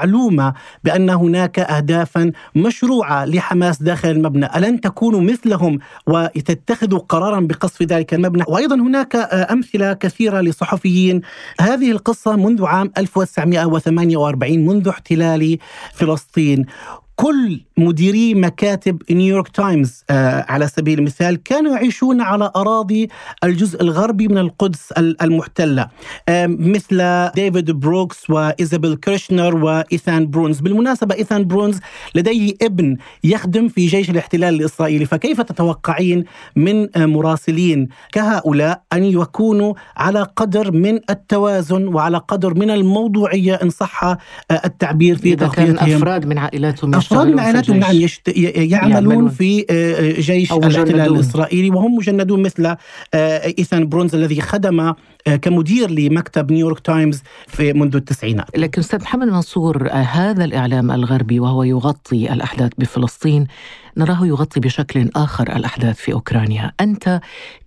بأن 0.84 1.10
هناك 1.10 1.58
اهدافا 1.58 2.32
مشروعة 2.54 3.24
لحماس 3.24 3.82
داخل 3.82 4.10
المبنى. 4.10 4.48
ألن 4.56 4.80
تكونوا 4.80 5.20
مثلهم 5.20 5.78
وتتخذوا 6.06 6.98
قرارا 6.98 7.40
بقصف 7.40 7.82
ذلك 7.82 8.14
المبنى؟ 8.14 8.44
وأيضا 8.48 8.76
هناك 8.76 9.16
أمثلة 9.32 9.92
كثيرة 9.92 10.40
لصحفيين. 10.40 11.20
هذه 11.60 11.90
القصة 11.90 12.36
منذ 12.36 12.64
عام 12.64 12.92
1948 12.98 14.66
منذ 14.66 14.88
احتلال 14.88 15.58
فلسطين. 15.94 16.66
كل 17.16 17.60
مديري 17.80 18.34
مكاتب 18.34 19.02
نيويورك 19.10 19.48
تايمز 19.48 20.04
آه 20.10 20.44
على 20.48 20.66
سبيل 20.66 20.98
المثال 20.98 21.42
كانوا 21.42 21.72
يعيشون 21.72 22.20
على 22.20 22.50
أراضي 22.56 23.08
الجزء 23.44 23.82
الغربي 23.82 24.28
من 24.28 24.38
القدس 24.38 24.92
المحتلة 24.98 25.86
آه 26.28 26.46
مثل 26.46 27.30
ديفيد 27.34 27.70
بروكس 27.70 28.30
وإيزابيل 28.30 28.94
كيرشنر 28.96 29.56
وإيثان 29.56 30.30
برونر. 30.30 30.60
بالمناسبة 30.60 31.14
إيثان 31.14 31.46
برونر 31.46 31.80
لديه 32.14 32.54
ابن 32.62 32.96
يخدم 33.24 33.68
في 33.68 33.86
جيش 33.86 34.10
الاحتلال 34.10 34.54
الإسرائيلي 34.54 35.04
فكيف 35.04 35.40
تتوقعين 35.40 36.24
من 36.56 36.88
مراسلين 36.96 37.88
كهؤلاء 38.12 38.82
أن 38.92 39.04
يكونوا 39.04 39.74
على 39.96 40.22
قدر 40.36 40.72
من 40.72 41.00
التوازن 41.10 41.88
وعلى 41.88 42.18
قدر 42.18 42.54
من 42.54 42.70
الموضوعية 42.70 43.54
إن 43.54 43.70
صح 43.70 44.04
آه 44.04 44.18
التعبير 44.50 45.16
في 45.16 45.36
تغطيتهم 45.36 45.76
كان 45.76 45.94
أفراد 45.94 46.26
من 46.26 46.38
عائلاتهم 46.38 46.94
أفراد 46.94 47.26
من 47.26 47.40
عائلاتهم 47.40 47.69
نعم 47.78 47.94
يشت... 47.94 48.28
يعملون, 48.36 48.92
يعملون. 48.92 49.28
في 49.28 49.66
آه، 49.70 49.94
آه، 49.94 50.20
جيش 50.20 50.52
الاحتلال 50.52 51.14
الإسرائيلي 51.14 51.70
وهم 51.70 51.96
مجندون 51.96 52.42
مثل 52.42 52.66
آه، 52.66 52.76
إيثان 53.58 53.88
برونر 53.88 54.14
الذي 54.14 54.40
خدم 54.40 54.92
كمدير 55.42 55.90
لمكتب 55.90 56.52
نيويورك 56.52 56.80
تايمز 56.80 57.22
في 57.48 57.72
منذ 57.72 57.96
التسعينات. 57.96 58.58
لكن 58.58 58.80
أستاذ 58.80 59.02
محمد 59.02 59.28
منصور 59.28 59.88
هذا 59.92 60.44
الإعلام 60.44 60.90
الغربي 60.90 61.40
وهو 61.40 61.62
يغطي 61.62 62.32
الأحداث 62.32 62.70
بفلسطين 62.78 63.46
نراه 63.96 64.26
يغطي 64.26 64.60
بشكل 64.60 65.10
آخر 65.16 65.56
الأحداث 65.56 65.96
في 65.96 66.12
أوكرانيا، 66.12 66.72
أنت 66.80 67.20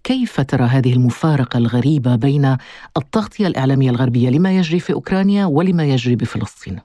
كيف 0.03 0.41
ترى 0.41 0.63
هذه 0.63 0.93
المفارقة 0.93 1.57
الغريبة 1.57 2.15
بين 2.15 2.57
التغطية 2.97 3.47
الإعلامية 3.47 3.89
الغربية؟ 3.89 4.29
لما 4.29 4.57
يجري 4.57 4.79
في 4.79 4.93
أوكرانيا 4.93 5.45
ولما 5.45 5.83
يجري 5.83 6.15
بفلسطين؟ 6.15 6.79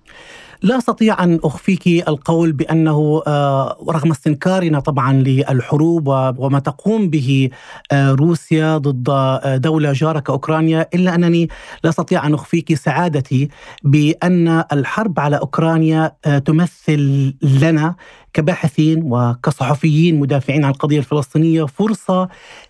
لا 0.62 0.78
أستطيع 0.78 1.24
أن 1.24 1.40
أخفيك 1.44 2.08
القول 2.08 2.52
بأنه 2.52 3.22
آه، 3.26 3.76
رغم 3.90 4.10
استنكارنا 4.10 4.80
طبعا 4.80 5.12
للحروب 5.12 6.08
وما 6.38 6.58
تقوم 6.58 7.10
به 7.10 7.50
آه، 7.92 8.12
روسيا 8.12 8.78
ضد 8.78 9.08
آه، 9.10 9.56
دولة 9.56 9.92
جاره 9.92 10.20
كاوكرانيا 10.20 10.88
إلا 10.94 11.14
أنني 11.14 11.48
لا 11.84 11.90
أستطيع 11.90 12.26
أن 12.26 12.34
أخفيك 12.34 12.74
سعادتي 12.74 13.48
بأن 13.82 14.64
الحرب 14.72 15.20
على 15.20 15.38
أوكرانيا 15.38 16.12
تمثل 16.44 17.34
لنا 17.42 17.94
كباحثين 18.34 19.02
وكصحفيين 19.04 20.20
مدافعين 20.20 20.64
عن 20.64 20.70
القضية 20.70 20.98
الفلسطينية 20.98 21.64
فرصة 21.64 22.28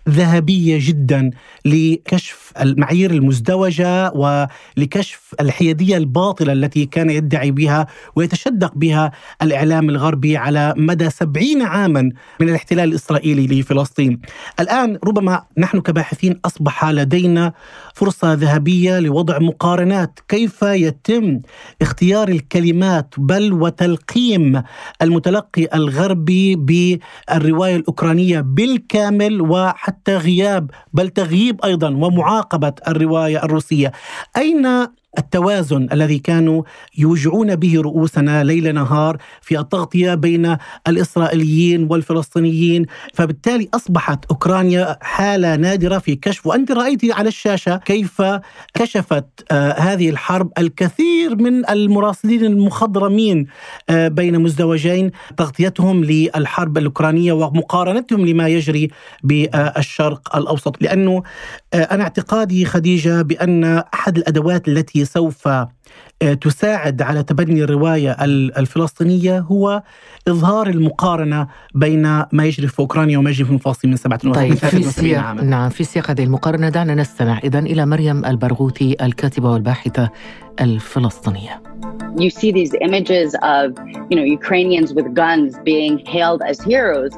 ذهبية 0.09 0.77
جدا 0.81 1.29
لكشف 1.65 2.53
المعايير 2.61 3.11
المزدوجة 3.11 4.11
ولكشف 4.11 5.35
الحيادية 5.41 5.97
الباطلة 5.97 6.53
التي 6.53 6.85
كان 6.85 7.09
يدعي 7.09 7.51
بها 7.51 7.87
ويتشدق 8.15 8.71
بها 8.75 9.11
الإعلام 9.41 9.89
الغربي 9.89 10.37
على 10.37 10.73
مدى 10.77 11.09
سبعين 11.09 11.61
عاما 11.61 12.01
من 12.39 12.49
الاحتلال 12.49 12.89
الإسرائيلي 12.89 13.59
لفلسطين. 13.59 14.19
الآن 14.59 14.99
ربما 15.03 15.43
نحن 15.57 15.81
كباحثين 15.81 16.39
أصبح 16.45 16.85
لدينا 16.85 17.53
فرصة 17.93 18.33
ذهبية 18.33 18.99
لوضع 18.99 19.39
مقارنات 19.39 20.19
كيف 20.27 20.61
يتم 20.61 21.41
اختيار 21.81 22.27
الكلمات 22.29 23.13
بل 23.17 23.53
وتلقيم 23.53 24.63
المتلقي 25.01 25.48
الغربي 25.57 26.55
بالرواية 26.55 27.75
الأوكرانية 27.75 28.41
بالكامل 28.41 29.41
وحتى 29.41 30.17
غياب 30.17 30.71
بل 30.93 31.09
تغييب 31.09 31.61
أيضا 31.65 31.89
ومعاقبة 31.89 32.73
الرواية 32.87 33.43
الروسية. 33.43 33.91
أين 34.37 34.87
التوازن 35.17 35.87
الذي 35.93 36.19
كانوا 36.19 36.63
يوجعون 36.97 37.55
به 37.55 37.81
رؤوسنا 37.81 38.43
ليل 38.43 38.75
نهار 38.75 39.17
في 39.41 39.59
التغطية 39.59 40.13
بين 40.13 40.57
الإسرائيليين 40.87 41.87
والفلسطينيين، 41.89 42.85
فبالتالي 43.13 43.69
أصبحت 43.73 44.25
أوكرانيا 44.25 44.97
حالة 45.01 45.55
نادرة 45.55 45.97
في 45.97 46.15
كشف. 46.15 46.47
وأنت 46.47 46.71
رأيت 46.71 47.11
على 47.11 47.27
الشاشة 47.27 47.77
كيف 47.77 48.21
كشفت 48.73 49.25
آه 49.51 49.71
هذه 49.71 50.09
الحرب 50.09 50.51
الكثير 50.57 51.35
من 51.35 51.69
المراسلين 51.69 52.45
المخضرمين 52.45 53.47
آه 53.89 54.07
بين 54.07 54.39
مزدوجين. 54.39 55.11
تغطيتهم 55.37 56.03
للحرب 56.03 56.77
الأوكرانية 56.77 57.33
ومقارنتهم 57.33 58.25
لما 58.25 58.47
يجري 58.47 58.89
بالشرق 59.23 60.35
الأوسط، 60.35 60.81
لأنه 60.81 61.23
أنا 61.73 62.03
اعتقادي 62.03 62.65
خديجة 62.65 63.21
بأن 63.21 63.63
أحد 63.93 64.17
الأدوات 64.17 64.67
التي 64.67 65.05
سوف 65.05 65.47
آه، 65.47 66.33
تساعد 66.33 67.01
على 67.01 67.23
تبني 67.23 67.63
الرواية 67.63 68.11
الفلسطينية 68.57 69.39
هو 69.39 69.83
إظهار 70.27 70.67
المقارنة 70.69 71.47
بين 71.75 72.01
ما 72.31 72.45
يجري 72.45 72.67
في 72.67 72.79
أوكرانيا 72.79 73.17
وما 73.17 73.29
يجري 73.29 73.47
في 73.47 73.57
فلسطين 73.57 73.89
من 73.89 73.97
37 73.97 74.33
طيب 74.33 74.53
في 74.53 74.83
سياق 74.83 75.33
نعم 75.33 75.69
في 75.69 75.83
سياق 75.83 76.09
هذه 76.09 76.23
المقارنة 76.23 76.69
دعنا 76.69 76.95
نستمع 76.95 77.39
اذا 77.43 77.59
إلى 77.59 77.85
مريم 77.85 78.25
البرغوثي 78.25 78.95
الكاتبة 79.01 79.51
والباحثة 79.51 80.09
الفلسطينية. 80.61 81.61
You 82.17 82.29
see 82.29 82.51
these 82.51 82.73
images 82.81 83.35
of, 83.43 83.77
you 84.09 84.15
know, 84.17 84.23
Ukrainians 84.39 84.93
with 84.93 85.07
guns 85.13 85.55
being 85.63 85.99
hailed 86.05 86.41
as 86.41 86.59
heroes. 86.61 87.13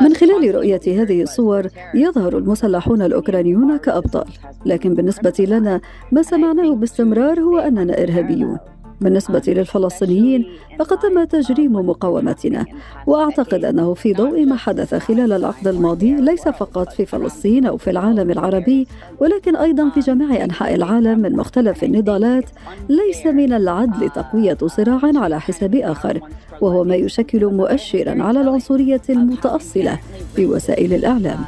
من 0.00 0.14
خلال 0.14 0.54
رؤية 0.54 0.80
هذه 0.86 1.22
الصور 1.22 1.66
يظهر 1.94 2.38
المسلحون 2.38 3.02
الأوكرانيون 3.02 3.76
كأبطال. 3.76 4.24
لكن 4.66 4.94
بالنسبة 4.94 5.34
لنا 5.38 5.80
ما 6.12 6.22
سمعناه 6.22 6.74
باستمرار 6.74 7.40
هو 7.40 7.58
أننا 7.58 8.02
إرهابيون. 8.02 8.58
بالنسبة 9.00 9.42
للفلسطينيين 9.46 10.46
فقد 10.78 10.98
تم 10.98 11.24
تجريم 11.24 11.72
مقاومتنا. 11.72 12.64
وأعتقد 13.06 13.64
أنه 13.64 13.94
في 13.94 14.12
ضوء 14.12 14.44
ما 14.44 14.56
حدث 14.56 14.94
خلال 14.94 15.32
العقد 15.32 15.68
الماضي 15.68 16.14
ليس 16.14 16.48
فقط 16.48 16.92
في 16.92 17.06
فلسطين 17.06 17.66
أو 17.66 17.76
في 17.76 17.90
العالم 17.90 18.30
العربي 18.30 18.86
ولكن 19.20 19.56
أيضا 19.56 19.90
في 19.90 20.00
جميع 20.00 20.44
أنحاء 20.44 20.74
العالم 20.74 21.18
من 21.18 21.36
مختلف 21.36 21.84
النضالات 21.84 22.44
ليس 22.88 23.26
من 23.26 23.52
العدل 23.52 24.10
تقوية 24.10 24.58
صراع 24.66 25.00
على 25.02 25.40
حساب 25.40 25.74
آخر 25.74 26.20
وهو 26.60 26.84
ما 26.84 26.94
يشكل 26.94 27.46
مؤشرا 27.46 28.22
على 28.22 28.40
العنصرية 28.40 29.02
المتأصلة 29.10 29.98
في 30.36 30.46
وسائل 30.46 30.94
الإعلام. 30.94 31.44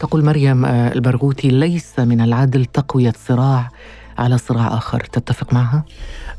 تقول 0.00 0.24
مريم 0.24 0.64
آه، 0.64 0.92
البرغوثي 0.92 1.48
ليس 1.48 1.98
من 1.98 2.20
العدل 2.20 2.64
تقوية 2.64 3.12
صراع 3.28 3.70
على 4.18 4.38
صراع 4.38 4.76
آخر 4.76 5.00
تتفق 5.00 5.52
معها؟ 5.52 5.84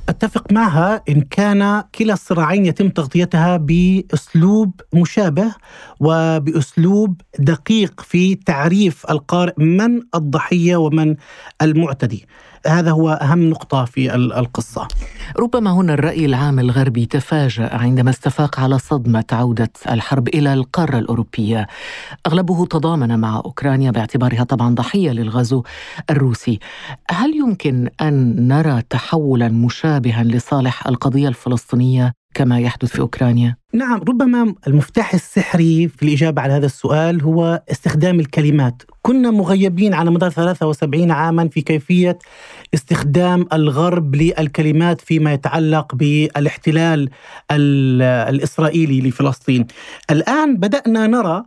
أتفق 0.09 0.51
معها 0.51 1.03
إن 1.09 1.21
كان 1.21 1.83
كلا 1.95 2.13
الصراعين 2.13 2.65
يتم 2.65 2.89
تغطيتها 2.89 3.57
بأسلوب 3.57 4.81
مشابه 4.93 5.55
وبأسلوب 5.99 7.21
دقيق 7.39 8.01
في 8.01 8.35
تعريف 8.35 9.05
القارئ 9.09 9.53
من 9.57 10.01
الضحية 10.15 10.75
ومن 10.75 11.15
المعتدي. 11.61 12.25
هذا 12.67 12.91
هو 12.91 13.09
أهم 13.09 13.49
نقطة 13.49 13.85
في 13.85 14.15
القصة. 14.15 14.87
ربما 15.39 15.71
هنا 15.71 15.93
الرأي 15.93 16.25
العام 16.25 16.59
الغربي 16.59 17.05
تفاجأ 17.05 17.75
عندما 17.75 18.09
استفاق 18.09 18.59
على 18.59 18.79
صدمة 18.79 19.25
عودة 19.31 19.71
الحرب 19.89 20.27
إلى 20.27 20.53
القارة 20.53 20.97
الأوروبية. 20.97 21.67
أغلبه 22.27 22.65
تضامن 22.65 23.19
مع 23.19 23.41
أوكرانيا 23.45 23.91
باعتبارها 23.91 24.43
طبعا 24.43 24.75
ضحية 24.75 25.11
للغزو 25.11 25.63
الروسي. 26.09 26.59
هل 27.11 27.35
يمكن 27.35 27.89
أن 28.01 28.47
نرى 28.47 28.81
تحولا 28.89 29.47
مشابها 29.47 30.23
لصالح 30.23 30.87
القضية 30.87 31.27
الفلسطينية 31.27 32.18
كما 32.33 32.59
يحدث 32.59 32.89
في 32.89 32.99
أوكرانيا؟ 32.99 33.55
نعم 33.73 33.99
ربما 33.99 34.55
المفتاح 34.67 35.13
السحري 35.13 35.87
في 35.87 36.03
الإجابة 36.03 36.41
على 36.41 36.53
هذا 36.53 36.65
السؤال 36.65 37.21
هو 37.21 37.63
استخدام 37.71 38.19
الكلمات، 38.19 38.83
كنا 39.01 39.31
مغيبين 39.31 39.93
على 39.93 40.11
مدار 40.11 40.29
73 40.29 41.11
عاما 41.11 41.47
في 41.47 41.61
كيفية 41.61 42.19
استخدام 42.73 43.45
الغرب 43.53 44.15
للكلمات 44.15 45.01
فيما 45.01 45.33
يتعلق 45.33 45.95
بالاحتلال 45.95 47.09
الإسرائيلي 47.51 49.01
لفلسطين. 49.01 49.67
الآن 50.11 50.57
بدأنا 50.57 51.07
نرى 51.07 51.43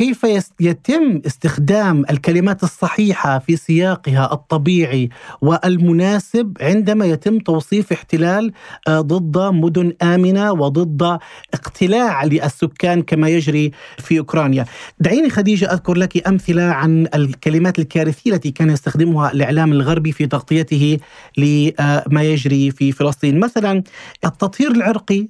كيف 0.00 0.26
يتم 0.60 1.22
استخدام 1.26 2.04
الكلمات 2.10 2.62
الصحيحة 2.62 3.38
في 3.38 3.56
سياقها 3.56 4.32
الطبيعي 4.32 5.08
والمناسب 5.40 6.56
عندما 6.60 7.06
يتم 7.06 7.38
توصيف 7.38 7.92
احتلال 7.92 8.52
آه، 8.88 9.00
ضد 9.00 9.38
مدن 9.38 9.92
آمنة 10.02 10.52
وضد 10.52 11.18
اقتلاع 11.54 12.24
للسكان 12.24 13.02
كما 13.02 13.28
يجري 13.28 13.70
في 13.98 14.18
أوكرانيا. 14.18 14.64
دعيني 15.00 15.30
خديجة 15.30 15.72
أذكر 15.72 15.94
لك 15.94 16.28
أمثلة 16.28 16.62
عن 16.62 17.08
الكلمات 17.14 17.78
الكارثية 17.78 18.34
التي 18.34 18.50
كان 18.50 18.70
يستخدمها 18.70 19.32
الإعلام 19.32 19.72
الغربي 19.72 20.12
في 20.12 20.26
تغطيته 20.26 20.98
لما 21.38 22.22
يجري 22.22 22.70
في 22.70 22.92
فلسطين، 22.92 23.40
مثلا 23.40 23.82
التطهير 24.24 24.70
العرقي 24.70 25.28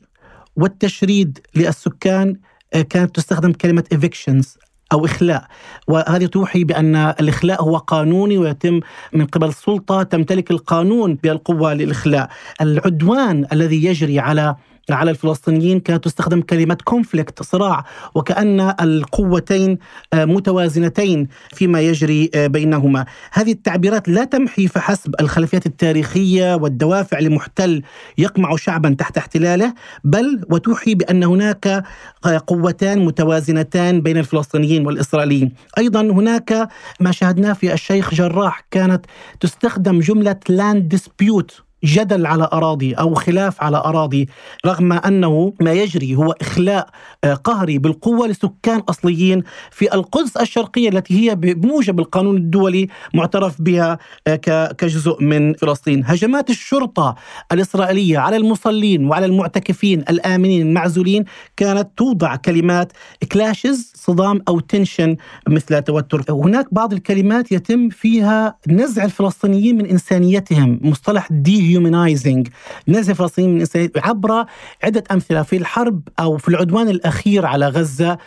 والتشريد 0.57 1.38
للسكان 1.55 2.29
آه، 2.29 2.50
كانت 2.73 3.17
تستخدم 3.17 3.53
كلمة 3.53 3.85
evictions 3.95 4.47
أو 4.93 5.05
إخلاء. 5.05 5.45
وهذه 5.89 6.27
توحي 6.27 6.65
بأن 6.65 6.97
الإخلاء 6.97 7.63
هو 7.63 7.77
قانوني 7.77 8.39
ويتم 8.39 8.81
من 9.13 9.27
قبل 9.27 9.49
السلطة 9.49 10.03
تمتلك 10.03 10.51
القانون 10.51 11.15
بألقوة 11.15 11.75
للإخلاء. 11.75 12.31
العدوان 12.61 13.47
الذي 13.53 13.85
يجري 13.85 14.19
على 14.19 14.57
على 14.90 15.11
الفلسطينيين 15.11 15.81
كانت 15.81 16.05
تستخدم 16.05 16.40
كلمة 16.40 16.79
كونفليكت 16.85 17.43
صراع 17.43 17.85
وكأن 18.14 18.75
القوتين 18.81 19.79
آه، 20.12 20.25
متوازنتين 20.25 21.29
فيما 21.55 21.81
يجري 21.81 22.31
آه، 22.35 22.47
بينهما. 22.47 23.05
هذه 23.33 23.53
التعبيرات 23.53 24.09
لا 24.09 24.25
تمحي 24.25 24.69
فحسب 24.69 25.14
الخلفيات 25.21 25.66
التاريخية 25.66 26.55
والدوافع 26.55 27.19
لمحتل 27.19 27.83
يقمع 28.19 28.57
شعبا 28.57 28.97
تحت 28.99 29.19
احتلاله 29.19 29.75
بل 30.05 30.45
وتوحي 30.51 30.95
بأن 30.95 31.25
هناك 31.25 31.66
آه، 31.66 32.43
قوتان 32.47 33.05
متوازنتان 33.05 34.01
بين 34.01 34.19
الفلسطينيين 34.19 34.87
والإسرائيليين. 34.87 35.53
أيضا 35.79 36.01
هناك 36.01 36.69
ما 37.01 37.12
شاهدناه 37.12 37.53
في 37.53 37.73
الشيخ 37.73 38.14
جراح 38.14 38.66
كانت 38.71 39.07
تستخدم 39.40 39.99
جملة 39.99 40.37
لاند 40.49 40.88
ديسبيوت 40.88 41.62
جدل 41.85 42.27
على 42.27 42.49
أراضي 42.53 42.95
أو 42.95 43.14
خلاف 43.14 43.62
على 43.62 43.77
أراضي 43.77 44.29
رغم 44.66 44.93
أنه 44.93 45.53
ما 45.61 45.73
يجري 45.73 46.14
هو 46.14 46.35
إخلاء 46.40 46.88
آه، 47.25 47.35
قهري 47.35 47.79
بالقوة 47.79 48.29
لسكان 48.29 48.81
أصليين 48.81 49.43
في 49.71 49.95
القدس 49.95 50.37
الشرقية 50.37 50.88
التي 50.88 51.31
هي 51.31 51.35
بموجب 51.35 52.01
القانون 52.01 52.37
الدولي 52.37 52.88
معترف 53.14 53.62
بها 53.62 53.99
آه، 54.27 54.37
كجزء 54.73 55.23
من 55.23 55.55
فلسطين، 55.55 56.03
هجمات 56.07 56.51
الشرطة 56.51 57.14
الإسرائيلية 57.53 58.19
على 58.19 58.37
المصلين 58.37 59.05
وعلى 59.07 59.27
المعتكفين 59.27 60.01
الآمنين 60.01 60.66
المعزولين 60.66 61.25
كانت 61.57 61.88
توضع 61.97 62.37
كلمات 62.37 62.93
كلاشز 63.33 63.93
صدام 64.01 64.43
أو 64.49 64.61
تنشن 64.61 65.17
مثل 65.49 65.83
توتر، 65.83 66.25
هناك 66.33 66.67
بعض 66.73 66.93
الكلمات 66.93 67.53
يتم 67.53 67.89
فيها 67.89 68.57
نزع 68.69 69.05
الفلسطينيين 69.05 69.79
من 69.79 69.87
إنسانيتهم، 69.87 70.81
مصطلح 70.83 71.29
دي 71.31 71.61
dehumanizing 71.61 72.51
نزع 72.89 73.13
فلسطين 73.13 73.55
من 73.55 73.61
إنسانية 73.61 73.91
عبر 73.97 74.45
عدة 74.83 75.05
أمثلة 75.13 75.43
في 75.43 75.57
الحرب 75.57 76.09
أو 76.21 76.37
في 76.37 76.49
العدوان 76.49 76.89
الأخير 76.89 77.47
على 77.47 77.69
غزة 77.69 78.19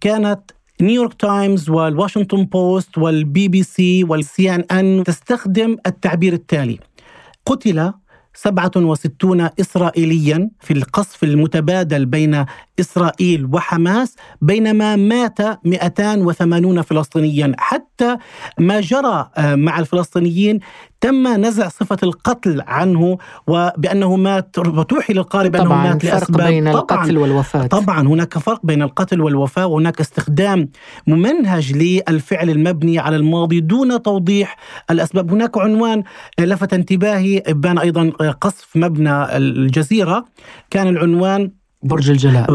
كانت 0.00 0.40
نيويورك 0.80 1.14
تايمز 1.14 1.70
والواشنطن 1.70 2.44
بوست 2.44 2.98
والبي 2.98 3.48
بي 3.48 3.62
سي 3.62 4.04
وال 4.04 4.54
CNN 4.54 5.04
تستخدم 5.04 5.76
التعبير 5.86 6.32
التالي 6.32 6.78
قتل 7.46 7.92
67 8.34 9.48
إسرائيليا 9.60 10.50
في 10.60 10.72
القصف 10.72 11.24
المتبادل 11.24 12.06
بين 12.06 12.44
إسرائيل 12.82 13.48
وحماس 13.52 14.16
بينما 14.40 14.96
مات 14.96 15.38
280 15.64 16.82
فلسطينيا. 16.82 17.52
حتى 17.58 18.16
ما 18.58 18.80
جرى 18.80 19.30
آه، 19.36 19.54
مع 19.54 19.78
الفلسطينيين 19.78 20.60
تم 21.00 21.28
نزع 21.28 21.68
صفة 21.68 21.96
القتل 22.02 22.62
عنه 22.66 23.18
وبأنه 23.46 24.16
مات 24.16 24.58
وتوحي 24.58 25.12
للقارئ 25.12 25.48
بأنه 25.48 25.64
طبعا 25.64 25.82
مات 25.84 26.02
فرق 26.06 26.14
لأسباب. 26.14 26.46
بين 26.46 26.72
طبعا 26.72 26.80
القتل 26.80 27.18
والوفاة. 27.18 27.66
طبعا 27.66 28.00
هناك 28.00 28.38
فرق 28.38 28.60
بين 28.66 28.82
القتل 28.82 29.20
والوفاة 29.20 29.66
وهناك 29.66 30.00
استخدام 30.00 30.68
ممنهج 31.06 31.72
للفعل 31.72 32.50
المبني 32.50 32.98
على 32.98 33.16
الماضي 33.16 33.60
دون 33.60 34.02
توضيح 34.02 34.56
الأسباب. 34.90 35.32
هناك 35.32 35.58
عنوان 35.58 36.02
لفت 36.40 36.74
انتباهي 36.74 37.42
بان 37.48 37.78
أيضا 37.78 38.10
قصف 38.40 38.76
مبنى 38.76 39.36
الجزيرة. 39.36 40.24
كان 40.70 40.88
العنوان 40.88 41.50
برج 41.82 42.10
الجلاء 42.10 42.46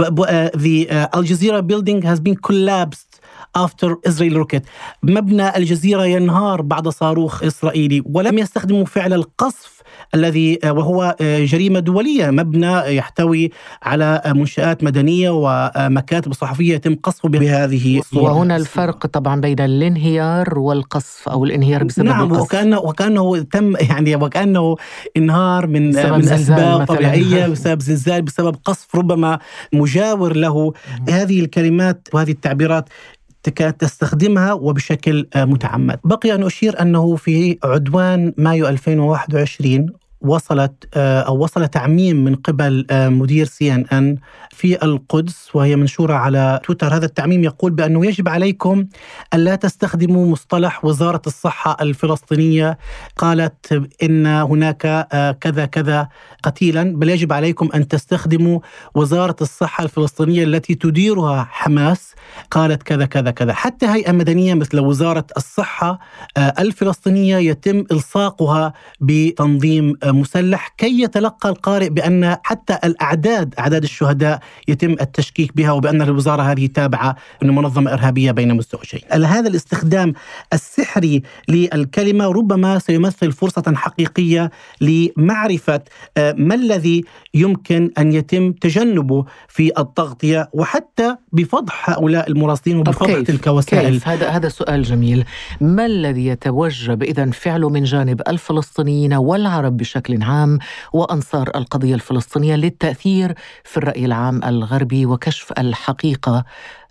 The 0.58 0.88
Al 1.16 1.24
Jazeera 1.24 1.62
building 1.62 2.02
has 2.02 2.20
been 2.20 2.36
collapsed 2.36 3.20
after 3.56 3.96
Israel 4.08 4.36
rocket. 4.38 4.64
مبنى 5.04 5.58
الجزيرة 5.58 6.06
ينهار 6.06 6.62
بعد 6.62 6.88
صاروخ 6.88 7.44
إسرائيلي. 7.44 8.04
ولم 8.06 8.38
يستخدموا 8.38 8.86
فعل 8.86 9.14
القصف 9.14 9.77
الذي 10.16 10.60
وهو 10.66 11.16
جريمة 11.22 11.80
دولية 11.80 12.30
مبنى 12.30 12.96
يحتوي 12.96 13.52
على 13.84 14.22
منشآت 14.26 14.84
مدنية 14.84 15.30
ومكاتب 15.30 16.34
صحفية 16.34 16.76
يتم 16.76 16.96
قصفه 16.96 17.30
بهذه 17.30 18.00
الصورة. 18.00 18.24
وهنا 18.24 18.56
الفرق 18.56 19.06
طبعا 19.06 19.42
بين 19.42 19.60
الانهيار 19.60 20.60
والقصف 20.60 21.30
أو 21.30 21.46
الانهيار 21.46 21.84
بسبب 21.84 22.06
نعم 22.06 22.24
القصف. 22.34 22.42
وكأنه 22.42 22.80
وكأنه 22.80 23.38
تم 23.40 23.74
يعني 23.90 24.16
وكأنه 24.16 24.76
انهار 25.18 25.68
من 25.68 25.88
من 25.88 26.18
مثلاً. 26.18 26.86
طبيعية 26.86 27.48
بسبب 27.52 27.82
زلزال 27.82 28.22
بسبب 28.22 28.56
قصف 28.66 28.96
ربما 28.96 29.40
مجاور 29.74 30.36
له. 30.36 30.74
هذه 31.10 31.40
الكلمات 31.40 32.08
وهذه 32.14 32.32
التعبيرات 32.32 32.90
كانت 33.56 33.82
تستخدمها 33.82 34.54
وبشكل 34.54 35.28
آه، 35.36 35.46
متعمد. 35.46 36.00
بقي 36.04 36.36
أن 36.36 36.44
أشير 36.44 36.82
أنه 36.82 37.16
في 37.16 37.58
عدوان 37.64 38.34
مايو 38.38 38.68
2021 38.68 39.90
وصلت 40.22 40.90
آه، 40.94 41.22
أو 41.22 41.44
وصل 41.44 41.68
تعميم 41.68 42.24
من 42.24 42.36
قبل 42.36 42.86
آه، 42.92 43.10
مدير 43.10 43.46
سي 43.46 43.74
إن 43.74 43.86
إن 43.92 44.18
في 44.50 44.84
القدس 44.86 45.56
وهي 45.56 45.76
منشورة 45.76 46.14
على 46.14 46.60
تويتر. 46.64 46.96
هذا 46.96 47.06
التعميم 47.06 47.44
يقول 47.44 47.72
بأنه 47.72 48.06
يجب 48.06 48.30
عليكم 48.30 48.86
الا 49.34 49.56
تستخدموا 49.56 50.28
مصطلح 50.28 50.86
وزارة 50.86 51.22
الصحة 51.28 51.78
الفلسطينية. 51.82 52.78
قالت 53.18 53.84
إن 54.04 54.26
هناك 54.26 54.86
آه، 54.86 55.32
كذا 55.32 55.66
كذا 55.66 56.08
قتيلا 56.44 56.84
بل 56.84 57.10
يجب 57.10 57.34
عليكم 57.34 57.70
أن 57.76 57.88
تستخدموا 57.88 58.60
وزارة 58.96 59.36
الصحة 59.42 59.84
الفلسطينية 59.84 60.44
التي 60.44 60.76
تديرها 60.76 61.48
حماس. 61.52 62.16
قالت 62.52 62.84
كذا 62.84 63.06
كذا 63.06 63.32
كذا. 63.32 63.54
حتى 63.54 63.86
هيئة 63.86 64.12
مدنية 64.12 64.54
مثل 64.54 64.80
وزارة 64.80 65.26
الصحة 65.38 66.00
الفلسطينية 66.38 67.38
يتم 67.38 67.84
إلصاقها 67.92 68.74
بتنظيم 69.00 69.94
مسلح 70.12 70.68
كي 70.78 71.02
يتلقى 71.02 71.50
القارئ 71.50 71.90
بأن 71.90 72.38
حتى 72.44 72.78
الأعداد 72.84 73.54
أعداد 73.60 73.84
الشهداء 73.84 74.40
يتم 74.68 74.92
التشكيك 74.92 75.58
بها 75.58 75.72
وبأن 75.72 76.02
الوزارة 76.02 76.42
هذه 76.42 76.66
تابعة 76.66 77.16
لمنظمه 77.42 77.94
إرهابية 77.94 78.32
بين 78.32 78.56
مزدوجين. 78.56 79.02
هذا 79.12 79.50
الاستخدام 79.50 80.14
السحري 80.54 81.24
للكلمة 81.50 82.26
ربما 82.26 82.80
سيمثل 82.80 83.32
فرصة 83.32 83.74
حقيقية 83.76 84.52
لمعرفة 84.82 85.82
آه، 86.18 86.36
ما 86.38 86.56
الذي 86.56 87.04
يمكن 87.34 87.92
أن 87.98 88.12
يتم 88.14 88.52
تجنبه 88.52 89.26
في 89.48 89.72
التغطية 89.80 90.50
وحتى 90.54 91.16
بفضح 91.32 91.90
هؤلاء 91.90 92.30
المراسلين 92.30 92.78
وبفضح 92.78 93.06
كيف؟ 93.06 93.28
تلك 93.28 93.48
وسائل 93.48 93.90
كيف؟ 93.90 94.08
هذا 94.08 94.30
هذا 94.30 94.50
سؤال 94.50 94.84
جميل 94.84 95.26
ما 95.62 95.86
الذي 95.86 96.26
يتوجب 96.28 97.04
اذا 97.04 97.32
فعله 97.32 97.70
من 97.70 97.84
جانب 97.84 98.22
الفلسطينيين 98.28 99.14
والعرب 99.14 99.78
بشكل 99.78 99.97
عام 100.24 100.60
وأنصار 100.94 101.52
القضية 101.56 101.96
الفلسطينية 101.96 102.56
للتأثير 102.56 103.34
في 103.64 103.78
الرأي 103.78 104.06
العام 104.06 104.44
الغربي 104.44 105.06
وكشف 105.06 105.54
الحقيقة 105.58 106.46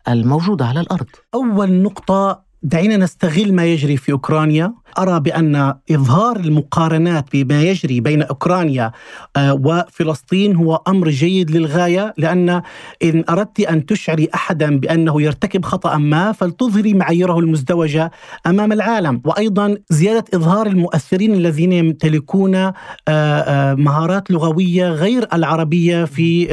الموجودة 0.09 0.64
على 0.66 0.81
الأرض. 0.81 1.07
أول 1.35 1.73
نقطة 1.73 2.47
دعينا 2.62 2.97
نستغل 2.97 3.53
ما 3.55 3.64
يجري 3.64 3.97
في 3.97 4.12
أوكرانيا 4.12 4.75
أرى 4.99 5.20
بأن 5.20 5.75
إظهار 5.90 6.37
المقارنات 6.37 7.25
بما 7.33 7.62
يجري 7.62 8.01
بين 8.01 8.22
أوكرانيا 8.22 8.92
آه، 9.37 9.55
وفلسطين 9.55 10.57
هو 10.57 10.81
أمر 10.88 11.09
جيد 11.09 11.51
للغاية 11.51 12.14
لأن 12.18 12.62
إن 13.05 13.25
أردت 13.31 13.61
أن 13.61 13.87
تشعري 13.87 14.29
أحدا 14.35 14.79
بأنه 14.79 15.22
يرتكب 15.22 15.64
خطأ 15.64 15.96
ما 15.96 16.33
فلتظهري 16.33 16.94
معاييره 16.94 17.38
المزدوجة 17.38 18.11
أمام 18.46 18.72
العالم 18.72 19.20
وأيضا 19.25 19.77
زيادة 19.90 20.25
إظهار 20.35 20.66
المؤثرين 20.66 21.35
الذين 21.35 21.72
يمتلكون 21.72 22.55
آه، 22.55 22.72
آه، 23.09 23.75
مهارات 23.75 24.31
لغوية 24.31 24.88
غير 24.88 25.29
العربية 25.33 26.05
في 26.05 26.46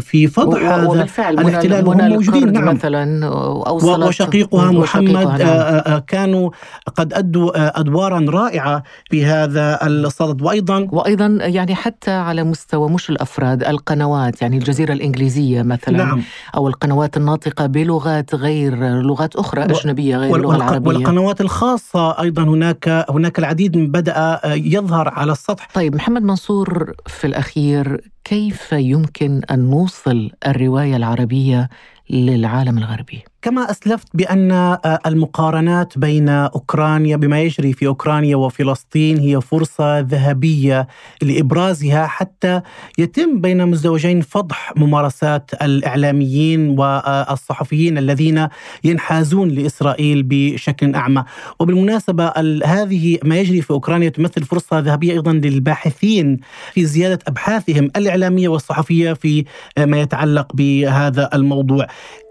في 0.00 0.26
فضح 0.26 0.62
هذا 0.62 1.06
الاحتلال 1.30 1.86
وهم 1.86 1.98
منى 1.98 2.08
موجودين 2.08 2.52
نعم 2.52 2.74
مثلا 2.74 3.28
وشقيقها 3.72 4.70
محمد 4.70 5.42
نعم. 5.42 5.98
كانوا 5.98 6.50
قد 6.96 7.12
أدوا 7.12 7.79
أدوارا 7.80 8.26
رائعة 8.28 8.82
في 9.10 9.24
هذا 9.24 9.86
الصدد. 9.86 10.42
وأيضا 10.42 10.88
وأيضا 10.92 11.26
يعني 11.40 11.74
حتى 11.74 12.10
على 12.10 12.44
مستوى 12.44 12.88
مش 12.90 13.10
الأفراد 13.10 13.64
القنوات 13.64 14.42
يعني 14.42 14.56
الجزيرة 14.58 14.92
الإنجليزية 14.92 15.62
مثلا 15.62 15.96
نعم. 15.98 16.22
أو 16.56 16.68
القنوات 16.68 17.16
الناطقة 17.16 17.66
بلغات 17.66 18.34
غير 18.34 18.76
لغات 19.00 19.36
أخرى 19.36 19.60
و- 19.60 19.64
أجنبية 19.64 20.16
غير 20.16 20.32
والق- 20.46 20.54
العربية. 20.54 20.88
والقنوات 20.88 21.40
الخاصة 21.40 22.20
أيضا 22.20 22.42
هناك 22.42 23.06
هناك 23.10 23.38
العديد 23.38 23.76
من 23.76 23.90
بدأ 23.90 24.40
يظهر 24.44 25.08
على 25.08 25.32
السطح. 25.32 25.68
طيب 25.74 25.94
محمد 25.94 26.22
منصور 26.22 26.92
في 27.06 27.26
الأخير 27.26 28.00
كيف 28.24 28.72
يمكن 28.72 29.40
أن 29.50 29.58
نوصل 29.70 30.30
الرواية 30.46 30.96
العربية 30.96 31.68
للعالم 32.10 32.78
الغربي؟ 32.78 33.22
كما 33.42 33.70
أسلفت 33.70 34.06
بأن 34.14 34.50
آه، 34.52 34.98
المقارنات 35.06 35.98
بين 35.98 36.28
أوكرانيا 36.28 37.16
بما 37.16 37.40
يجري 37.42 37.72
في 37.72 37.86
أوكرانيا 37.86 38.36
وفلسطين 38.36 39.18
هي 39.18 39.40
فرصة 39.40 39.98
ذهبية 40.00 40.86
لإبرازها 41.22 42.06
حتى 42.06 42.60
يتم 42.98 43.40
بين 43.40 43.66
مزدوجين 43.66 44.20
فضح 44.20 44.72
ممارسات 44.76 45.50
الإعلاميين 45.62 46.78
والصحفيين 46.78 47.98
الذين 47.98 48.48
ينحازون 48.84 49.48
لإسرائيل 49.48 50.22
بشكل 50.22 50.94
أعمى. 50.94 51.24
وبالمناسبة 51.60 52.24
ال- 52.26 52.66
هذه 52.66 53.18
ما 53.24 53.36
يجري 53.38 53.62
في 53.62 53.70
أوكرانيا 53.70 54.08
تمثل 54.08 54.42
فرصة 54.44 54.78
ذهبية 54.78 55.12
أيضا 55.12 55.32
للباحثين 55.32 56.38
في 56.72 56.84
زيادة 56.84 57.18
أبحاثهم 57.28 57.90
الإعلامية 57.96 58.48
والصحفية 58.48 59.12
في 59.12 59.44
آه، 59.78 59.84
ما 59.84 60.00
يتعلق 60.00 60.46
بهذا 60.54 61.30
الموضوع. 61.34 61.86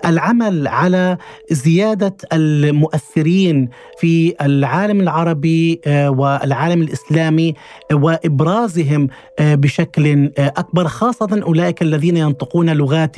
العمل 0.06 0.68
على 0.68 0.99
زيادة 1.52 2.16
المؤثرين 2.34 3.70
في 4.00 4.36
العالم 4.42 5.02
العربي 5.02 5.82
آه، 5.88 6.10
والعالم 6.10 6.82
الإسلامي 6.82 7.54
آه، 7.92 7.96
وإبرازهم 7.96 9.08
آه، 9.40 9.56
بشكل 9.56 10.32
أكبر 10.38 10.88
خاصة 10.88 11.42
أولئك 11.44 11.82
الذين 11.82 12.18
ينطقون 12.18 12.70
لغات 12.70 13.16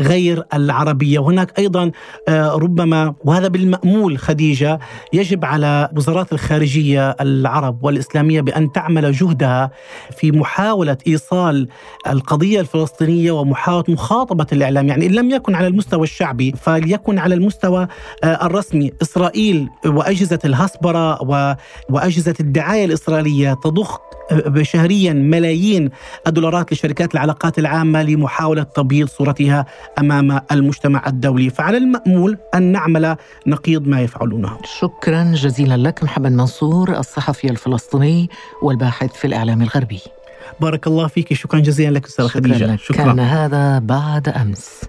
غير 0.00 0.44
العربية، 0.54 1.18
وهناك 1.18 1.58
أيضا 1.58 1.90
ربما 2.28 3.14
وهذا 3.24 3.48
بالمأمول 3.48 4.18
خديجة 4.18 4.78
يجب 5.12 5.44
على 5.44 5.88
وزارات 5.96 6.32
الخارجية 6.32 7.10
العرب 7.10 7.84
والإسلامية 7.84 8.40
بأن 8.40 8.72
تعمل 8.72 9.12
جهدها 9.12 9.70
في 10.16 10.32
محاولة 10.32 10.96
إيصال 11.06 11.68
القضية 12.06 12.60
الفلسطينية 12.60 13.32
ومحاولة 13.32 13.84
مخاطبة 13.88 14.46
الإعلام، 14.52 14.88
يعني 14.88 15.06
إن 15.06 15.12
لم 15.12 15.30
يكن 15.30 15.54
على 15.54 15.66
المستوى 15.66 16.02
الشعبي 16.02 16.52
فليكن 16.52 17.17
على 17.18 17.34
المستوى 17.34 17.88
آه، 18.24 18.46
الرسمي، 18.46 18.92
إسرائيل 19.02 19.68
وأجهزة 19.86 20.38
الهسبره 20.44 21.22
و- 21.22 21.54
وأجهزة 21.90 22.34
الدعاية 22.40 22.84
الإسرائيلية 22.84 23.54
تضخ 23.54 23.98
آه، 24.32 24.62
شهريا 24.62 25.12
ملايين 25.12 25.90
الدولارات 26.26 26.72
لشركات 26.72 27.14
العلاقات 27.14 27.58
العامة 27.58 28.02
لمحاولة 28.02 28.62
تبييض 28.62 29.08
صورتها 29.08 29.66
أمام 29.98 30.40
المجتمع 30.52 31.02
الدولي، 31.06 31.50
فعلى 31.50 31.76
المأمول 31.76 32.38
أن 32.54 32.62
نعمل 32.72 33.16
نقيض 33.46 33.86
ما 33.88 34.00
يفعلونه. 34.00 34.58
شكرا 34.80 35.32
جزيلا 35.34 35.76
لك 35.76 36.04
محمد 36.04 36.32
منصور 36.32 36.98
الصحفي 36.98 37.50
الفلسطيني 37.50 38.28
والباحث 38.62 39.12
في 39.12 39.26
الإعلام 39.26 39.62
الغربي. 39.62 40.00
بارك 40.60 40.86
الله 40.86 41.06
فيك، 41.06 41.32
شكرا 41.34 41.60
جزيلا 41.60 41.90
لك 41.90 42.06
أستاذ 42.06 42.26
شكرا 42.28 42.40
خديجة. 42.40 42.64
لك. 42.74 42.80
كان 42.92 43.20
هذا 43.20 43.78
بعد 43.78 44.28
أمس. 44.28 44.80